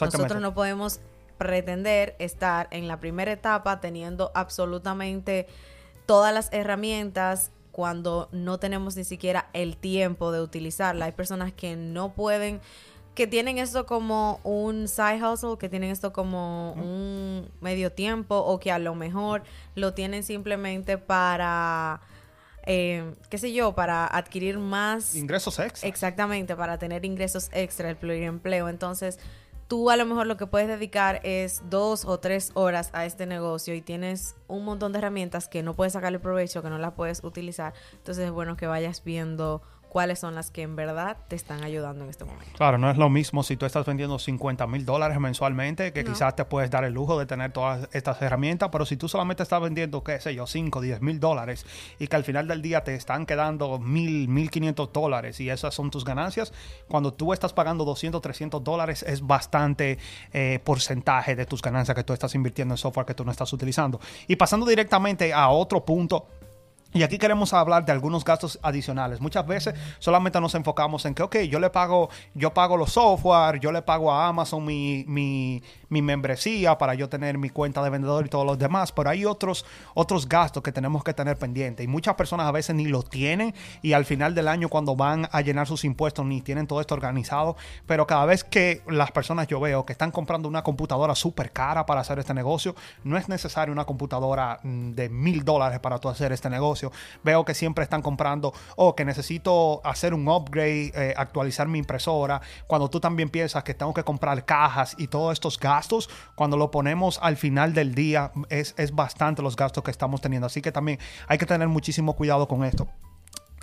Nosotros 0.00 0.40
no 0.40 0.54
podemos 0.54 1.00
pretender 1.36 2.14
estar 2.18 2.68
en 2.70 2.86
la 2.86 3.00
primera 3.00 3.32
etapa 3.32 3.80
teniendo 3.80 4.30
absolutamente 4.34 5.48
todas 6.06 6.32
las 6.32 6.52
herramientas 6.52 7.50
cuando 7.80 8.28
no 8.30 8.58
tenemos 8.58 8.94
ni 8.94 9.04
siquiera 9.04 9.48
el 9.54 9.78
tiempo 9.78 10.32
de 10.32 10.42
utilizarla. 10.42 11.06
Hay 11.06 11.12
personas 11.12 11.50
que 11.50 11.76
no 11.76 12.12
pueden 12.12 12.60
que 13.14 13.26
tienen 13.26 13.56
esto 13.56 13.86
como 13.86 14.38
un 14.44 14.86
side 14.86 15.24
hustle, 15.24 15.56
que 15.58 15.70
tienen 15.70 15.90
esto 15.90 16.12
como 16.12 16.74
un 16.74 17.50
medio 17.62 17.90
tiempo 17.90 18.36
o 18.36 18.60
que 18.60 18.70
a 18.70 18.78
lo 18.78 18.94
mejor 18.94 19.44
lo 19.76 19.94
tienen 19.94 20.24
simplemente 20.24 20.98
para, 20.98 22.02
eh, 22.66 23.14
qué 23.30 23.38
sé 23.38 23.50
yo, 23.54 23.74
para 23.74 24.06
adquirir 24.06 24.58
más... 24.58 25.14
Ingresos 25.14 25.58
extra. 25.58 25.88
Exactamente, 25.88 26.54
para 26.54 26.76
tener 26.76 27.06
ingresos 27.06 27.48
extra, 27.52 27.88
el 27.88 27.96
pluriempleo. 27.96 28.68
Entonces, 28.68 29.18
tú 29.70 29.88
a 29.88 29.96
lo 29.96 30.04
mejor 30.04 30.26
lo 30.26 30.36
que 30.36 30.48
puedes 30.48 30.66
dedicar 30.66 31.20
es 31.22 31.62
dos 31.70 32.04
o 32.04 32.18
tres 32.18 32.50
horas 32.54 32.90
a 32.92 33.06
este 33.06 33.24
negocio 33.24 33.72
y 33.72 33.80
tienes 33.80 34.34
un 34.48 34.64
montón 34.64 34.90
de 34.90 34.98
herramientas 34.98 35.46
que 35.46 35.62
no 35.62 35.74
puedes 35.74 35.92
sacarle 35.92 36.18
provecho, 36.18 36.60
que 36.60 36.70
no 36.70 36.78
las 36.78 36.94
puedes 36.94 37.22
utilizar. 37.22 37.72
Entonces 37.92 38.24
es 38.24 38.32
bueno 38.32 38.56
que 38.56 38.66
vayas 38.66 39.04
viendo 39.04 39.62
cuáles 39.90 40.20
son 40.20 40.36
las 40.36 40.50
que 40.50 40.62
en 40.62 40.76
verdad 40.76 41.16
te 41.28 41.34
están 41.34 41.64
ayudando 41.64 42.04
en 42.04 42.10
este 42.10 42.24
momento. 42.24 42.52
Claro, 42.56 42.78
no 42.78 42.88
es 42.90 42.96
lo 42.96 43.10
mismo 43.10 43.42
si 43.42 43.56
tú 43.56 43.66
estás 43.66 43.84
vendiendo 43.84 44.18
50 44.18 44.66
mil 44.68 44.86
dólares 44.86 45.18
mensualmente, 45.18 45.92
que 45.92 46.04
quizás 46.04 46.36
te 46.36 46.44
puedes 46.44 46.70
dar 46.70 46.84
el 46.84 46.94
lujo 46.94 47.18
de 47.18 47.26
tener 47.26 47.52
todas 47.52 47.88
estas 47.92 48.22
herramientas, 48.22 48.68
pero 48.70 48.86
si 48.86 48.96
tú 48.96 49.08
solamente 49.08 49.42
estás 49.42 49.60
vendiendo, 49.60 50.02
qué 50.04 50.20
sé 50.20 50.32
yo, 50.34 50.46
5, 50.46 50.80
10 50.80 51.02
mil 51.02 51.18
dólares 51.18 51.66
y 51.98 52.06
que 52.06 52.14
al 52.14 52.22
final 52.22 52.46
del 52.46 52.62
día 52.62 52.84
te 52.84 52.94
están 52.94 53.26
quedando 53.26 53.80
mil, 53.80 54.28
mil 54.28 54.48
500 54.48 54.92
dólares 54.92 55.40
y 55.40 55.50
esas 55.50 55.74
son 55.74 55.90
tus 55.90 56.04
ganancias, 56.04 56.52
cuando 56.88 57.12
tú 57.12 57.32
estás 57.32 57.52
pagando 57.52 57.84
200, 57.84 58.22
300 58.22 58.62
dólares 58.62 59.02
es 59.02 59.26
bastante 59.26 59.98
eh, 60.32 60.60
porcentaje 60.62 61.34
de 61.34 61.46
tus 61.46 61.60
ganancias 61.60 61.96
que 61.96 62.04
tú 62.04 62.12
estás 62.12 62.32
invirtiendo 62.36 62.74
en 62.74 62.78
software 62.78 63.06
que 63.06 63.14
tú 63.14 63.24
no 63.24 63.32
estás 63.32 63.52
utilizando. 63.52 64.00
Y 64.28 64.36
pasando 64.36 64.66
directamente 64.66 65.32
a 65.32 65.48
otro 65.48 65.84
punto 65.84 66.28
Y 66.92 67.04
aquí 67.04 67.18
queremos 67.18 67.52
hablar 67.52 67.84
de 67.84 67.92
algunos 67.92 68.24
gastos 68.24 68.58
adicionales. 68.62 69.20
Muchas 69.20 69.46
veces 69.46 69.74
solamente 70.00 70.40
nos 70.40 70.56
enfocamos 70.56 71.04
en 71.04 71.14
que, 71.14 71.22
ok, 71.22 71.36
yo 71.48 71.60
le 71.60 71.70
pago, 71.70 72.10
yo 72.34 72.52
pago 72.52 72.76
los 72.76 72.92
software, 72.92 73.60
yo 73.60 73.70
le 73.70 73.80
pago 73.82 74.10
a 74.10 74.26
Amazon 74.26 74.64
mi, 74.64 75.04
mi, 75.06 75.62
mi 75.88 76.02
membresía 76.02 76.76
para 76.78 76.94
yo 76.94 77.08
tener 77.08 77.38
mi 77.38 77.48
cuenta 77.48 77.80
de 77.84 77.90
vendedor 77.90 78.26
y 78.26 78.28
todos 78.28 78.44
los 78.44 78.58
demás, 78.58 78.90
pero 78.90 79.08
hay 79.08 79.24
otros, 79.24 79.64
otros 79.94 80.28
gastos 80.28 80.64
que 80.64 80.72
tenemos 80.72 81.04
que 81.04 81.14
tener 81.14 81.36
pendientes. 81.36 81.84
Y 81.84 81.86
muchas 81.86 82.16
personas 82.16 82.48
a 82.48 82.50
veces 82.50 82.74
ni 82.74 82.86
lo 82.86 83.04
tienen 83.04 83.54
y 83.82 83.92
al 83.92 84.04
final 84.04 84.34
del 84.34 84.48
año 84.48 84.68
cuando 84.68 84.96
van 84.96 85.28
a 85.30 85.42
llenar 85.42 85.68
sus 85.68 85.84
impuestos 85.84 86.26
ni 86.26 86.40
tienen 86.40 86.66
todo 86.66 86.80
esto 86.80 86.94
organizado. 86.94 87.56
Pero 87.86 88.04
cada 88.08 88.24
vez 88.24 88.42
que 88.42 88.82
las 88.88 89.12
personas 89.12 89.46
yo 89.46 89.60
veo 89.60 89.86
que 89.86 89.92
están 89.92 90.10
comprando 90.10 90.48
una 90.48 90.64
computadora 90.64 91.14
súper 91.14 91.52
cara 91.52 91.86
para 91.86 92.00
hacer 92.00 92.18
este 92.18 92.34
negocio, 92.34 92.74
no 93.04 93.16
es 93.16 93.28
necesario 93.28 93.72
una 93.72 93.84
computadora 93.84 94.58
mm, 94.64 94.90
de 94.90 95.08
mil 95.08 95.44
dólares 95.44 95.78
para 95.78 95.98
tú 96.00 96.08
hacer 96.08 96.32
este 96.32 96.50
negocio 96.50 96.79
Veo 97.22 97.44
que 97.44 97.54
siempre 97.54 97.84
están 97.84 98.02
comprando, 98.02 98.48
o 98.48 98.88
oh, 98.88 98.96
que 98.96 99.04
necesito 99.04 99.80
hacer 99.84 100.14
un 100.14 100.28
upgrade, 100.28 100.92
eh, 100.94 101.14
actualizar 101.16 101.68
mi 101.68 101.78
impresora. 101.78 102.40
Cuando 102.66 102.88
tú 102.88 103.00
también 103.00 103.28
piensas 103.30 103.64
que 103.64 103.74
tengo 103.74 103.94
que 103.94 104.04
comprar 104.04 104.44
cajas 104.44 104.94
y 104.98 105.08
todos 105.08 105.32
estos 105.32 105.58
gastos, 105.58 106.08
cuando 106.34 106.56
lo 106.56 106.70
ponemos 106.70 107.18
al 107.22 107.36
final 107.36 107.74
del 107.74 107.94
día, 107.94 108.32
es, 108.48 108.74
bastante 108.92 109.42
los 109.42 109.56
gastos 109.56 109.84
que 109.84 109.90
estamos 109.90 110.20
teniendo. 110.20 110.46
Así 110.46 110.62
que 110.62 110.72
también 110.72 110.98
hay 111.28 111.38
que 111.38 111.46
tener 111.46 111.68
muchísimo 111.68 112.16
cuidado 112.16 112.48
con 112.48 112.64
esto. 112.64 112.88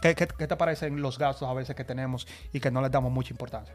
¿Qué, 0.02 0.16
qué 0.16 0.26
te 0.26 0.56
parecen 0.56 1.02
los 1.02 1.18
gastos 1.18 1.50
a 1.50 1.54
veces 1.54 1.76
que 1.76 1.84
tenemos 1.84 2.28
y 2.54 2.60
que 2.60 2.72
no 2.72 2.82
les 2.82 2.92
damos 2.92 3.12
mucha 3.12 3.34
importancia? 3.34 3.74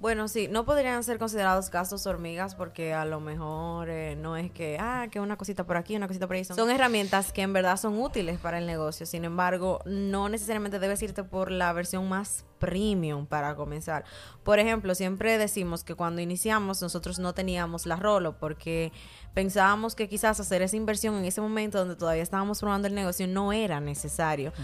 Bueno, 0.00 0.28
sí, 0.28 0.48
no 0.48 0.64
podrían 0.64 1.04
ser 1.04 1.18
considerados 1.18 1.70
gastos 1.70 2.06
hormigas 2.06 2.54
porque 2.54 2.94
a 2.94 3.04
lo 3.04 3.20
mejor 3.20 3.90
eh, 3.90 4.16
no 4.16 4.34
es 4.38 4.50
que, 4.50 4.78
ah, 4.80 5.08
que 5.10 5.20
una 5.20 5.36
cosita 5.36 5.64
por 5.64 5.76
aquí, 5.76 5.94
una 5.94 6.06
cosita 6.06 6.26
por 6.26 6.36
ahí. 6.36 6.44
Son, 6.46 6.70
herramientas 6.70 7.32
que 7.32 7.42
en 7.42 7.52
verdad 7.52 7.76
son 7.76 7.98
útiles 7.98 8.38
para 8.38 8.56
el 8.56 8.66
negocio. 8.66 9.04
Sin 9.04 9.26
embargo, 9.26 9.80
no 9.84 10.30
necesariamente 10.30 10.78
debes 10.78 11.02
irte 11.02 11.22
por 11.22 11.50
la 11.50 11.74
versión 11.74 12.08
más 12.08 12.46
premium 12.58 13.26
para 13.26 13.54
comenzar. 13.56 14.06
Por 14.42 14.58
ejemplo, 14.58 14.94
siempre 14.94 15.36
decimos 15.36 15.84
que 15.84 15.94
cuando 15.94 16.22
iniciamos 16.22 16.80
nosotros 16.80 17.18
no 17.18 17.34
teníamos 17.34 17.84
la 17.84 17.96
Rolo 17.96 18.38
porque 18.38 18.92
pensábamos 19.34 19.94
que 19.94 20.08
quizás 20.08 20.40
hacer 20.40 20.62
esa 20.62 20.76
inversión 20.76 21.14
en 21.16 21.26
ese 21.26 21.42
momento 21.42 21.76
donde 21.76 21.96
todavía 21.96 22.22
estábamos 22.22 22.60
probando 22.60 22.88
el 22.88 22.94
negocio 22.94 23.28
no 23.28 23.52
era 23.52 23.80
necesario. 23.80 24.54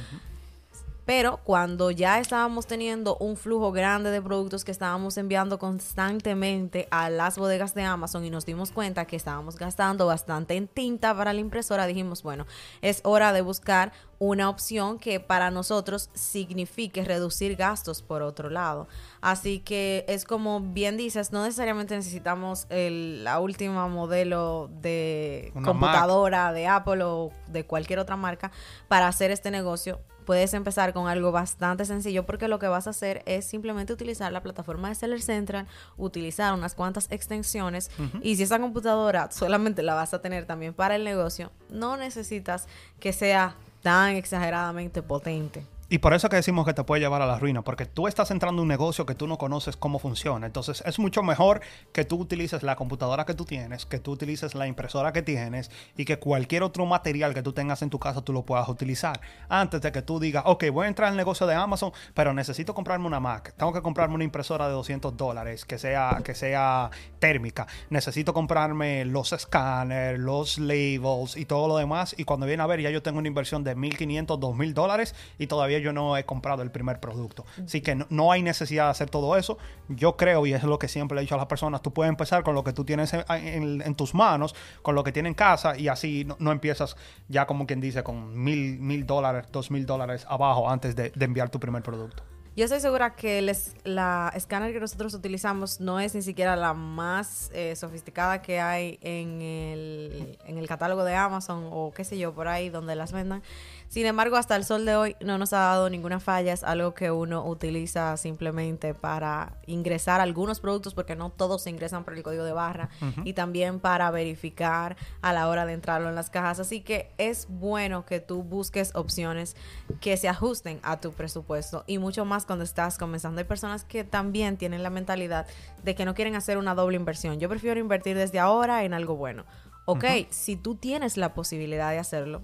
Pero 1.07 1.39
cuando 1.45 1.93
ya 1.93 2.19
estábamos 2.19 2.67
teniendo 2.67 3.17
un 3.19 3.37
flujo 3.37 3.71
grande 3.71 4.11
de 4.11 4.21
productos 4.21 4.65
que 4.65 4.73
estábamos 4.73 5.17
enviando 5.17 5.59
constantemente 5.59 6.89
a 6.91 7.09
las 7.11 7.39
bodegas 7.39 7.75
de 7.75 7.85
Amazon 7.85 8.25
y 8.25 8.31
nos 8.31 8.45
dimos 8.45 8.73
cuenta 8.73 9.07
que 9.07 9.15
estábamos 9.15 9.57
gastando 9.57 10.07
bastante 10.07 10.57
en 10.57 10.67
tinta 10.67 11.17
para 11.17 11.33
la 11.33 11.41
impresora, 11.41 11.87
dijimos, 11.87 12.25
bueno, 12.25 12.45
es 12.83 13.01
hora 13.05 13.33
de 13.33 13.41
buscar 13.41 13.93
una 14.19 14.49
opción 14.49 14.99
que 14.99 15.21
para 15.21 15.51
nosotros 15.51 16.11
signifique 16.15 17.05
reducir 17.05 17.55
gastos 17.55 18.03
por 18.03 18.23
otro 18.23 18.51
lado. 18.51 18.89
Así 19.21 19.61
que 19.61 20.05
es 20.09 20.25
como 20.25 20.61
bien 20.61 20.97
dices, 20.97 21.31
no 21.31 21.45
necesariamente 21.45 21.95
necesitamos 21.95 22.67
el, 22.69 23.23
la 23.23 23.39
última 23.39 23.87
modelo 23.87 24.71
de 24.81 25.53
computadora 25.63 26.53
de 26.53 26.67
Apple 26.67 27.05
o 27.05 27.31
de 27.47 27.65
cualquier 27.65 28.01
otra 28.01 28.17
marca 28.17 28.51
para 28.89 29.07
hacer 29.07 29.31
este 29.31 29.53
negocio 29.53 30.01
puedes 30.27 30.53
empezar 30.53 30.93
con 30.93 31.09
algo 31.09 31.33
bastante 31.33 31.87
sencillo 31.87 32.27
porque 32.27 32.49
lo 32.49 32.59
que 32.59 32.69
vas 32.69 32.87
a 32.87 32.91
hacer 32.91 33.23
es 33.25 33.47
simplemente 33.47 33.93
utilizar 33.93 34.31
la 34.33 34.43
plataforma 34.43 34.89
de 34.89 34.97
Seller 34.97 35.23
Central, 35.23 35.67
utilizar 35.97 36.53
unas 36.53 36.75
cuantas 36.75 37.07
extensiones 37.11 37.91
y 38.21 38.37
si 38.37 38.43
esa 38.43 38.59
computadora 38.59 39.31
solamente 39.31 39.83
la 39.83 39.95
vas 39.95 40.13
a 40.13 40.21
tener 40.21 40.45
también 40.45 40.75
para 40.75 40.97
el 40.97 41.05
negocio, 41.05 41.51
no 41.71 41.97
necesitas 41.97 42.67
que 43.01 43.13
sea 43.13 43.55
tan 43.83 44.17
exageradamente 44.17 45.01
potente. 45.01 45.65
Y 45.89 45.99
por 45.99 46.15
eso 46.15 46.29
que 46.29 46.35
decimos 46.35 46.67
que 46.67 46.75
te 46.75 46.83
puede 46.83 47.01
llevar 47.01 47.23
a 47.23 47.27
la 47.27 47.39
ruina, 47.39 47.63
porque 47.63 47.87
tú 47.87 48.09
estás 48.09 48.33
entrando 48.33 48.61
en 48.61 48.65
un 48.65 48.69
negocio 48.69 49.07
que 49.07 49.15
tú 49.15 49.29
no 49.29 49.39
conoces 49.39 49.77
cómo 49.77 50.01
funciona. 50.01 50.45
Entonces 50.45 50.83
es 50.85 50.99
mucho 50.99 51.23
mejor 51.23 51.61
que 51.93 52.05
tú 52.05 52.17
utilices 52.17 52.65
la 52.65 52.75
computadora 52.75 53.25
que 53.25 53.35
tú 53.35 53.45
tienes, 53.45 53.87
que 53.87 54.01
tú 54.01 54.11
utilices 54.11 54.57
la 54.57 54.67
impresora 54.67 55.13
que 55.13 55.23
tienes 55.23 55.71
y 55.97 56.05
que 56.05 56.19
cualquier 56.19 56.65
otro 56.65 56.87
material 56.87 57.35
que 57.35 57.43
tú 57.43 57.53
tengas 57.53 57.83
en 57.83 57.91
tu 57.91 58.01
casa 58.01 58.23
tú 58.23 58.33
lo 58.33 58.43
puedas 58.43 58.69
utilizar. 58.69 59.21
Antes 59.49 59.81
de 59.81 59.93
que 59.93 60.03
tú 60.03 60.19
digas, 60.19 60.43
ok, 60.47 60.65
voy 60.73 60.87
a 60.87 60.89
entrar 60.89 61.09
al 61.11 61.17
negocio 61.17 61.47
de 61.47 61.55
Amazon, 61.55 61.93
pero 62.15 62.35
necesito 62.35 62.75
comprarme 62.75 63.07
una 63.07 63.21
Mac. 63.21 63.55
Tengo 63.57 63.73
que 63.73 63.81
comprarme 63.81 64.17
una 64.17 64.25
impresora 64.25 64.67
de 64.67 64.73
200 64.73 65.17
dólares 65.17 65.65
que 65.65 65.79
sea, 65.79 66.21
que 66.25 66.35
sea 66.35 66.91
térmica. 67.21 67.69
Necesito 67.91 68.35
comprarme 68.35 69.05
los 69.05 69.33
escáneres, 69.33 70.19
los 70.19 70.59
labels 70.59 71.37
y 71.37 71.45
todo 71.45 71.69
lo 71.69 71.77
demás. 71.77 72.17
Y 72.19 72.25
cuando 72.25 72.45
viene 72.45 72.65
a 72.65 72.67
ver, 72.67 72.81
ya 72.81 72.91
yo 72.91 73.03
tengo 73.03 73.21
una 73.21 73.29
inversión 73.29 73.63
de 73.63 73.77
1.500, 73.77 74.27
2.000 74.27 74.73
dólares 74.73 75.15
y 75.39 75.47
todavía 75.47 75.76
yo 75.81 75.93
no 75.93 76.17
he 76.17 76.25
comprado 76.25 76.63
el 76.63 76.71
primer 76.71 77.01
producto. 77.01 77.45
Así 77.65 77.81
que 77.81 77.97
no, 78.09 78.33
hay 78.33 78.43
necesidad 78.43 78.85
de 78.85 78.91
hacer 78.91 79.11
todo 79.11 79.37
eso. 79.37 79.59
Yo 79.89 80.17
creo, 80.17 80.47
y 80.47 80.53
es 80.53 80.63
lo 80.63 80.79
que 80.79 80.89
siempre 80.89 81.19
he 81.19 81.21
dicho 81.21 81.35
a 81.35 81.39
las 81.39 81.47
personas, 81.47 81.83
tú 81.83 81.93
puedes 81.93 82.09
empezar 82.09 82.43
con 82.43 82.55
lo 82.55 82.65
que 82.65 82.73
tú 82.73 82.85
tienes 82.85 83.13
en, 83.15 83.95
tus 83.95 84.15
manos, 84.15 84.55
con 84.83 84.95
lo 84.95 85.05
que 85.05 85.13
tienes 85.13 85.31
en 85.31 85.35
casa, 85.35 85.79
y 85.79 85.89
así 85.89 86.27
no, 86.39 86.53
empiezas 86.53 86.97
ya 87.29 87.47
como 87.47 87.67
quien 87.67 87.81
dice 87.81 88.03
con 88.03 88.43
mil, 88.43 88.79
mil 88.79 89.07
dólares, 89.07 89.47
dos 89.53 89.71
mil 89.71 89.87
dólares 89.87 90.27
abajo 90.29 90.69
antes 90.69 90.97
de 90.97 91.13
enviar 91.19 91.51
tu 91.51 91.61
primer 91.61 91.83
producto. 91.83 92.23
Yo 92.57 92.65
estoy 92.65 92.81
segura 92.81 93.15
que 93.17 93.43
la 93.85 94.33
escáner 94.35 94.73
que 94.73 94.81
nosotros 94.81 95.13
utilizamos 95.13 95.79
no 95.79 96.01
es 96.01 96.15
ni 96.15 96.23
siquiera 96.23 96.57
la 96.57 96.73
más 96.73 97.51
eh, 97.53 97.77
sofisticada 97.77 98.41
que 98.41 98.61
hay 98.61 98.99
en 99.03 99.43
el, 99.43 100.39
en 100.47 100.57
el 100.57 100.67
catálogo 100.67 101.05
de 101.05 101.15
Amazon 101.15 101.69
o 101.71 101.93
qué 101.93 102.03
sé 102.03 102.17
yo, 102.17 102.33
por 102.33 102.49
ahí 102.49 102.71
donde 102.71 102.97
las 102.97 103.13
vendan. 103.13 103.43
Sin 103.89 104.05
embargo, 104.07 104.37
hasta 104.37 104.57
el 104.57 104.65
sol 104.65 104.85
de 104.85 104.97
hoy 104.97 105.17
no 105.21 105.39
nos 105.39 105.53
ha 105.53 105.59
dado 105.59 105.89
ninguna 105.89 106.21
falla. 106.21 106.53
Es 106.53 106.65
algo 106.65 106.93
que 106.95 107.11
uno 107.11 107.47
utiliza 107.47 108.17
simplemente 108.17 108.95
para 108.95 109.59
ingresar 109.67 110.21
algunos 110.21 110.61
productos, 110.61 110.93
porque 110.93 111.17
no 111.17 111.31
todos 111.31 111.63
se 111.63 111.71
ingresan 111.71 112.05
por 112.05 112.15
el 112.15 112.23
código 112.23 112.45
de 112.45 112.53
barra, 112.53 112.91
y 113.25 113.33
también 113.33 113.81
para 113.81 114.11
verificar 114.11 114.97
a 115.23 115.33
la 115.33 115.49
hora 115.49 115.67
de 115.67 115.73
entrarlo 115.73 116.09
en 116.09 116.15
las 116.15 116.31
cajas. 116.31 116.61
Así 116.61 116.81
que 116.81 117.13
es 117.19 117.47
bueno 117.49 118.05
que 118.05 118.21
tú 118.21 118.43
busques 118.43 118.95
opciones 118.95 119.57
que 120.01 120.17
se 120.17 120.29
ajusten 120.29 120.81
a 120.83 121.01
tu 121.01 121.13
presupuesto 121.13 121.85
y 121.87 121.99
mucho 121.99 122.25
más 122.25 122.45
cuando 122.47 122.65
estás 122.65 122.99
comenzando. 122.99 123.39
Hay 123.41 123.47
personas 123.47 123.85
que 123.85 124.05
también 124.05 124.57
tienen 124.57 124.83
la 124.83 124.91
mentalidad 124.91 125.47
de 125.83 125.95
que 125.95 126.05
no 126.05 126.15
quieren 126.15 126.35
hacer 126.35 126.59
una 126.59 126.75
doble 126.75 126.97
inversión. 126.97 127.39
Yo 127.39 127.49
prefiero 127.49 127.81
invertir 127.81 128.17
desde 128.17 128.39
ahora 128.39 128.85
en 128.85 128.95
algo 128.95 129.17
bueno. 129.17 129.45
Ok, 129.85 130.05
si 130.31 130.57
tú 130.57 130.75
tienes 130.75 131.17
la 131.17 131.33
posibilidad 131.33 131.93
de 131.93 131.99
hacerlo, 131.99 132.43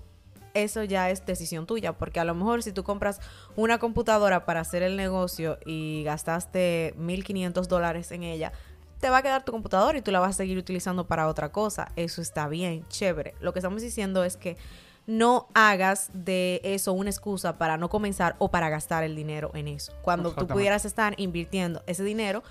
eso 0.54 0.84
ya 0.84 1.10
es 1.10 1.24
decisión 1.24 1.66
tuya, 1.66 1.92
porque 1.92 2.20
a 2.20 2.24
lo 2.24 2.34
mejor 2.34 2.62
si 2.62 2.72
tú 2.72 2.84
compras 2.84 3.20
una 3.56 3.78
computadora 3.78 4.44
para 4.44 4.60
hacer 4.60 4.82
el 4.82 4.96
negocio 4.96 5.58
y 5.64 6.02
gastaste 6.04 6.94
1.500 6.98 7.66
dólares 7.66 8.12
en 8.12 8.22
ella, 8.22 8.52
te 9.00 9.10
va 9.10 9.18
a 9.18 9.22
quedar 9.22 9.44
tu 9.44 9.52
computadora 9.52 9.98
y 9.98 10.02
tú 10.02 10.12
la 10.12 10.20
vas 10.20 10.30
a 10.30 10.32
seguir 10.34 10.58
utilizando 10.58 11.06
para 11.06 11.26
otra 11.26 11.50
cosa. 11.50 11.90
Eso 11.96 12.22
está 12.22 12.46
bien, 12.48 12.86
chévere. 12.88 13.34
Lo 13.40 13.52
que 13.52 13.58
estamos 13.58 13.82
diciendo 13.82 14.22
es 14.22 14.36
que 14.36 14.56
no 15.06 15.48
hagas 15.54 16.10
de 16.14 16.60
eso 16.62 16.92
una 16.92 17.10
excusa 17.10 17.58
para 17.58 17.76
no 17.76 17.88
comenzar 17.88 18.36
o 18.38 18.50
para 18.50 18.68
gastar 18.68 19.02
el 19.02 19.16
dinero 19.16 19.50
en 19.54 19.66
eso. 19.66 19.92
Cuando 20.02 20.32
tú 20.32 20.46
pudieras 20.46 20.84
estar 20.84 21.14
invirtiendo 21.16 21.82
ese 21.86 22.04
dinero 22.04 22.44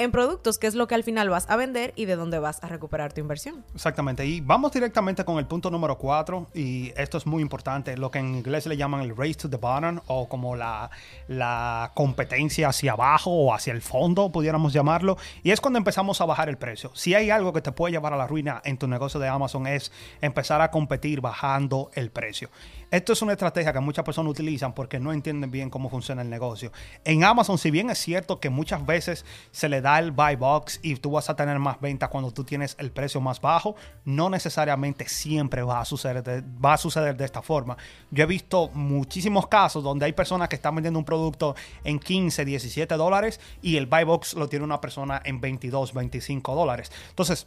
en 0.00 0.10
productos, 0.12 0.58
que 0.58 0.66
es 0.66 0.74
lo 0.74 0.86
que 0.86 0.94
al 0.94 1.04
final 1.04 1.28
vas 1.28 1.48
a 1.50 1.56
vender 1.56 1.92
y 1.94 2.06
de 2.06 2.16
dónde 2.16 2.38
vas 2.38 2.62
a 2.64 2.68
recuperar 2.68 3.12
tu 3.12 3.20
inversión. 3.20 3.64
Exactamente. 3.74 4.24
Y 4.24 4.40
vamos 4.40 4.72
directamente 4.72 5.24
con 5.24 5.38
el 5.38 5.46
punto 5.46 5.70
número 5.70 5.98
cuatro, 5.98 6.48
y 6.54 6.92
esto 6.96 7.18
es 7.18 7.26
muy 7.26 7.42
importante, 7.42 7.96
lo 7.96 8.10
que 8.10 8.18
en 8.18 8.34
inglés 8.36 8.66
le 8.66 8.76
llaman 8.76 9.02
el 9.02 9.16
race 9.16 9.34
to 9.34 9.50
the 9.50 9.56
bottom, 9.56 10.00
o 10.06 10.28
como 10.28 10.56
la, 10.56 10.90
la 11.28 11.92
competencia 11.94 12.68
hacia 12.68 12.92
abajo 12.92 13.30
o 13.30 13.54
hacia 13.54 13.72
el 13.72 13.82
fondo, 13.82 14.32
pudiéramos 14.32 14.72
llamarlo, 14.72 15.18
y 15.42 15.50
es 15.50 15.60
cuando 15.60 15.78
empezamos 15.78 16.20
a 16.20 16.24
bajar 16.24 16.48
el 16.48 16.56
precio. 16.56 16.90
Si 16.94 17.14
hay 17.14 17.30
algo 17.30 17.52
que 17.52 17.60
te 17.60 17.72
puede 17.72 17.92
llevar 17.92 18.14
a 18.14 18.16
la 18.16 18.26
ruina 18.26 18.62
en 18.64 18.78
tu 18.78 18.88
negocio 18.88 19.20
de 19.20 19.28
Amazon 19.28 19.66
es 19.66 19.92
empezar 20.20 20.60
a 20.60 20.70
competir 20.70 21.20
bajando 21.20 21.90
el 21.94 22.10
precio. 22.10 22.50
Esto 22.90 23.12
es 23.12 23.22
una 23.22 23.32
estrategia 23.32 23.72
que 23.72 23.80
muchas 23.80 24.04
personas 24.04 24.30
utilizan 24.32 24.74
porque 24.74 24.98
no 24.98 25.12
entienden 25.12 25.50
bien 25.50 25.70
cómo 25.70 25.88
funciona 25.88 26.22
el 26.22 26.30
negocio. 26.30 26.72
En 27.04 27.22
Amazon, 27.22 27.56
si 27.56 27.70
bien 27.70 27.88
es 27.90 27.98
cierto 27.98 28.40
que 28.40 28.50
muchas 28.50 28.84
veces 28.84 29.24
se 29.52 29.68
le 29.68 29.80
da 29.80 29.89
el 29.98 30.12
buy 30.12 30.36
box 30.36 30.80
y 30.82 30.96
tú 30.96 31.12
vas 31.12 31.28
a 31.30 31.36
tener 31.36 31.58
más 31.58 31.80
ventas 31.80 32.08
cuando 32.08 32.30
tú 32.30 32.44
tienes 32.44 32.76
el 32.78 32.90
precio 32.90 33.20
más 33.20 33.40
bajo, 33.40 33.76
no 34.04 34.30
necesariamente 34.30 35.08
siempre 35.08 35.62
va 35.62 35.80
a 35.80 35.84
suceder 35.84 36.22
de, 36.22 36.42
va 36.64 36.74
a 36.74 36.78
suceder 36.78 37.16
de 37.16 37.24
esta 37.24 37.42
forma. 37.42 37.76
Yo 38.10 38.24
he 38.24 38.26
visto 38.26 38.70
muchísimos 38.74 39.46
casos 39.48 39.82
donde 39.82 40.06
hay 40.06 40.12
personas 40.12 40.48
que 40.48 40.56
están 40.56 40.74
vendiendo 40.74 40.98
un 40.98 41.04
producto 41.04 41.54
en 41.84 41.98
15, 41.98 42.44
17 42.44 42.94
dólares 42.96 43.40
y 43.62 43.76
el 43.76 43.86
buy 43.86 44.04
box 44.04 44.34
lo 44.34 44.48
tiene 44.48 44.64
una 44.64 44.80
persona 44.80 45.20
en 45.24 45.40
22, 45.40 45.92
25 45.94 46.54
dólares. 46.54 46.92
Entonces, 47.08 47.46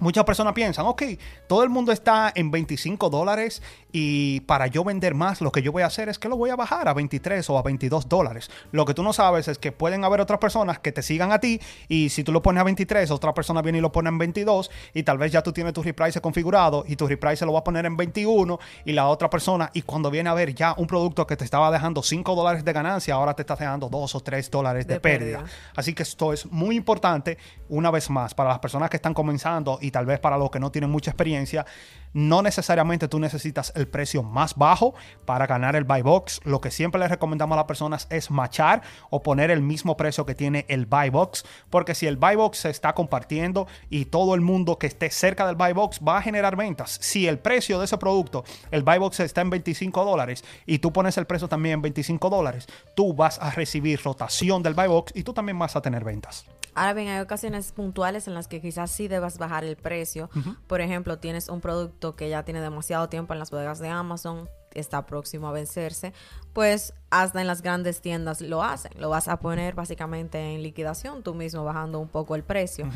Muchas 0.00 0.24
personas 0.24 0.54
piensan, 0.54 0.86
ok, 0.86 1.02
todo 1.46 1.62
el 1.62 1.70
mundo 1.70 1.92
está 1.92 2.32
en 2.34 2.50
25 2.50 3.10
dólares 3.10 3.62
y 3.92 4.40
para 4.40 4.66
yo 4.66 4.82
vender 4.82 5.14
más 5.14 5.40
lo 5.40 5.52
que 5.52 5.62
yo 5.62 5.70
voy 5.70 5.82
a 5.82 5.86
hacer 5.86 6.08
es 6.08 6.18
que 6.18 6.28
lo 6.28 6.36
voy 6.36 6.50
a 6.50 6.56
bajar 6.56 6.88
a 6.88 6.94
23 6.94 7.48
o 7.50 7.58
a 7.58 7.62
22 7.62 8.08
dólares. 8.08 8.50
Lo 8.72 8.84
que 8.86 8.94
tú 8.94 9.04
no 9.04 9.12
sabes 9.12 9.46
es 9.46 9.58
que 9.58 9.70
pueden 9.70 10.04
haber 10.04 10.20
otras 10.20 10.40
personas 10.40 10.80
que 10.80 10.90
te 10.90 11.00
sigan 11.00 11.30
a 11.30 11.38
ti 11.38 11.60
y 11.88 12.08
si 12.08 12.24
tú 12.24 12.32
lo 12.32 12.42
pones 12.42 12.60
a 12.60 12.64
23, 12.64 13.10
otra 13.12 13.32
persona 13.34 13.62
viene 13.62 13.78
y 13.78 13.80
lo 13.80 13.92
pone 13.92 14.08
en 14.08 14.18
22 14.18 14.70
y 14.94 15.04
tal 15.04 15.18
vez 15.18 15.30
ya 15.30 15.42
tú 15.42 15.52
tienes 15.52 15.72
tu 15.72 15.82
reprice 15.82 16.20
configurado 16.20 16.84
y 16.88 16.96
tu 16.96 17.06
reprice 17.06 17.46
lo 17.46 17.52
va 17.52 17.60
a 17.60 17.64
poner 17.64 17.86
en 17.86 17.96
21 17.96 18.58
y 18.84 18.92
la 18.92 19.06
otra 19.06 19.30
persona 19.30 19.70
y 19.74 19.82
cuando 19.82 20.10
viene 20.10 20.28
a 20.28 20.34
ver 20.34 20.54
ya 20.54 20.74
un 20.76 20.88
producto 20.88 21.24
que 21.26 21.36
te 21.36 21.44
estaba 21.44 21.70
dejando 21.70 22.02
5 22.02 22.34
dólares 22.34 22.64
de 22.64 22.72
ganancia, 22.72 23.14
ahora 23.14 23.34
te 23.34 23.42
está 23.42 23.54
dejando 23.54 23.88
2 23.88 24.14
o 24.14 24.20
3 24.20 24.50
dólares 24.50 24.86
de, 24.88 24.98
pérdida. 24.98 25.44
Así 25.76 25.94
que 25.94 26.02
esto 26.02 26.32
es 26.32 26.46
muy 26.46 26.76
importante 26.76 27.38
una 27.68 27.92
vez 27.92 28.10
más 28.10 28.34
para 28.34 28.50
las 28.50 28.58
personas 28.58 28.90
que 28.90 28.96
están 28.96 29.14
comenzando 29.14 29.78
y 29.84 29.90
tal 29.90 30.06
vez 30.06 30.18
para 30.18 30.38
los 30.38 30.50
que 30.50 30.60
no 30.60 30.72
tienen 30.72 30.90
mucha 30.90 31.10
experiencia, 31.10 31.66
no 32.14 32.42
necesariamente 32.42 33.08
tú 33.08 33.18
necesitas 33.18 33.72
el 33.74 33.88
precio 33.88 34.22
más 34.22 34.54
bajo 34.54 34.94
para 35.26 35.46
ganar 35.46 35.76
el 35.76 35.84
buy 35.84 36.00
box. 36.00 36.40
Lo 36.44 36.60
que 36.60 36.70
siempre 36.70 37.00
les 37.00 37.10
recomendamos 37.10 37.54
a 37.54 37.56
las 37.56 37.66
personas 37.66 38.06
es 38.08 38.30
machar 38.30 38.82
o 39.10 39.22
poner 39.22 39.50
el 39.50 39.60
mismo 39.60 39.96
precio 39.96 40.24
que 40.24 40.34
tiene 40.34 40.64
el 40.68 40.86
buy 40.86 41.10
box, 41.10 41.44
porque 41.70 41.94
si 41.94 42.06
el 42.06 42.16
buy 42.16 42.36
box 42.36 42.58
se 42.58 42.70
está 42.70 42.94
compartiendo 42.94 43.66
y 43.90 44.06
todo 44.06 44.34
el 44.34 44.40
mundo 44.40 44.78
que 44.78 44.86
esté 44.86 45.10
cerca 45.10 45.46
del 45.46 45.56
buy 45.56 45.72
box 45.72 46.00
va 46.06 46.18
a 46.18 46.22
generar 46.22 46.56
ventas. 46.56 46.98
Si 47.02 47.26
el 47.26 47.38
precio 47.38 47.78
de 47.78 47.84
ese 47.84 47.98
producto, 47.98 48.44
el 48.70 48.84
buy 48.84 48.98
box 48.98 49.20
está 49.20 49.42
en 49.42 49.50
25 49.50 50.04
dólares 50.04 50.44
y 50.66 50.78
tú 50.78 50.92
pones 50.92 51.18
el 51.18 51.26
precio 51.26 51.48
también 51.48 51.74
en 51.74 51.82
25 51.82 52.30
dólares, 52.30 52.66
tú 52.94 53.12
vas 53.12 53.38
a 53.40 53.50
recibir 53.50 54.00
rotación 54.02 54.62
del 54.62 54.74
buy 54.74 54.86
box 54.86 55.12
y 55.14 55.24
tú 55.24 55.34
también 55.34 55.58
vas 55.58 55.76
a 55.76 55.82
tener 55.82 56.04
ventas. 56.04 56.46
Ahora 56.74 56.94
bien, 56.94 57.08
hay 57.08 57.20
ocasiones 57.20 57.72
puntuales 57.72 58.26
en 58.28 58.34
las 58.34 58.48
que 58.48 58.60
quizás 58.60 58.90
sí 58.90 59.08
debas 59.08 59.38
bajar 59.38 59.64
el 59.64 59.76
precio. 59.76 60.28
Por 60.66 60.80
ejemplo, 60.80 61.18
tienes 61.18 61.48
un 61.48 61.60
producto 61.60 62.16
que 62.16 62.28
ya 62.28 62.44
tiene 62.44 62.60
demasiado 62.60 63.08
tiempo 63.08 63.32
en 63.32 63.38
las 63.38 63.50
bodegas 63.50 63.78
de 63.78 63.88
Amazon, 63.88 64.48
está 64.74 65.06
próximo 65.06 65.48
a 65.48 65.52
vencerse, 65.52 66.12
pues 66.52 66.94
hasta 67.10 67.40
en 67.40 67.46
las 67.46 67.62
grandes 67.62 68.00
tiendas 68.00 68.40
lo 68.40 68.62
hacen. 68.62 68.92
Lo 68.98 69.08
vas 69.08 69.28
a 69.28 69.38
poner 69.38 69.74
básicamente 69.74 70.54
en 70.54 70.62
liquidación, 70.62 71.22
tú 71.22 71.34
mismo 71.34 71.64
bajando 71.64 72.00
un 72.00 72.08
poco 72.08 72.34
el 72.34 72.42
precio. 72.42 72.88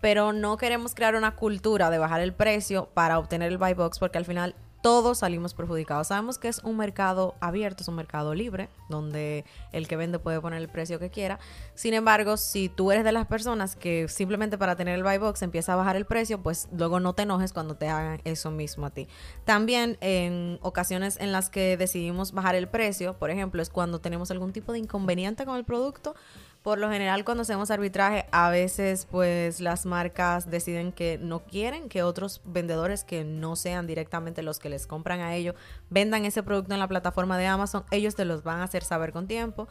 Pero 0.00 0.32
no 0.32 0.56
queremos 0.56 0.94
crear 0.94 1.14
una 1.14 1.36
cultura 1.36 1.90
de 1.90 1.98
bajar 1.98 2.20
el 2.20 2.34
precio 2.34 2.90
para 2.92 3.18
obtener 3.18 3.50
el 3.50 3.58
buy 3.58 3.74
box 3.74 3.98
porque 3.98 4.18
al 4.18 4.24
final 4.24 4.54
todos 4.82 5.18
salimos 5.18 5.54
perjudicados. 5.54 6.08
Sabemos 6.08 6.38
que 6.38 6.48
es 6.48 6.58
un 6.64 6.76
mercado 6.76 7.36
abierto, 7.40 7.82
es 7.82 7.88
un 7.88 7.94
mercado 7.94 8.34
libre, 8.34 8.68
donde 8.90 9.44
el 9.70 9.88
que 9.88 9.96
vende 9.96 10.18
puede 10.18 10.40
poner 10.40 10.60
el 10.60 10.68
precio 10.68 10.98
que 10.98 11.08
quiera. 11.08 11.38
Sin 11.74 11.94
embargo, 11.94 12.36
si 12.36 12.68
tú 12.68 12.92
eres 12.92 13.04
de 13.04 13.12
las 13.12 13.26
personas 13.26 13.76
que 13.76 14.08
simplemente 14.08 14.58
para 14.58 14.76
tener 14.76 14.96
el 14.96 15.04
buy 15.04 15.18
box 15.18 15.42
empieza 15.42 15.72
a 15.72 15.76
bajar 15.76 15.96
el 15.96 16.04
precio, 16.04 16.42
pues 16.42 16.68
luego 16.76 17.00
no 17.00 17.14
te 17.14 17.22
enojes 17.22 17.52
cuando 17.52 17.76
te 17.76 17.88
hagan 17.88 18.20
eso 18.24 18.50
mismo 18.50 18.86
a 18.86 18.90
ti. 18.90 19.06
También 19.44 19.96
en 20.00 20.58
ocasiones 20.62 21.16
en 21.20 21.30
las 21.30 21.48
que 21.48 21.76
decidimos 21.76 22.32
bajar 22.32 22.56
el 22.56 22.68
precio, 22.68 23.16
por 23.18 23.30
ejemplo, 23.30 23.62
es 23.62 23.70
cuando 23.70 24.00
tenemos 24.00 24.32
algún 24.32 24.52
tipo 24.52 24.72
de 24.72 24.80
inconveniente 24.80 25.46
con 25.46 25.56
el 25.56 25.64
producto 25.64 26.16
por 26.62 26.78
lo 26.78 26.88
general, 26.90 27.24
cuando 27.24 27.42
hacemos 27.42 27.70
arbitraje, 27.72 28.26
a 28.30 28.48
veces 28.48 29.06
pues 29.10 29.60
las 29.60 29.84
marcas 29.84 30.48
deciden 30.48 30.92
que 30.92 31.18
no 31.18 31.40
quieren 31.40 31.88
que 31.88 32.04
otros 32.04 32.40
vendedores 32.44 33.02
que 33.02 33.24
no 33.24 33.56
sean 33.56 33.88
directamente 33.88 34.42
los 34.42 34.60
que 34.60 34.68
les 34.68 34.86
compran 34.86 35.20
a 35.20 35.34
ellos 35.34 35.56
vendan 35.90 36.24
ese 36.24 36.44
producto 36.44 36.72
en 36.72 36.80
la 36.80 36.86
plataforma 36.86 37.36
de 37.36 37.46
Amazon. 37.46 37.84
Ellos 37.90 38.14
te 38.14 38.24
los 38.24 38.44
van 38.44 38.60
a 38.60 38.64
hacer 38.64 38.84
saber 38.84 39.12
con 39.12 39.26
tiempo. 39.26 39.68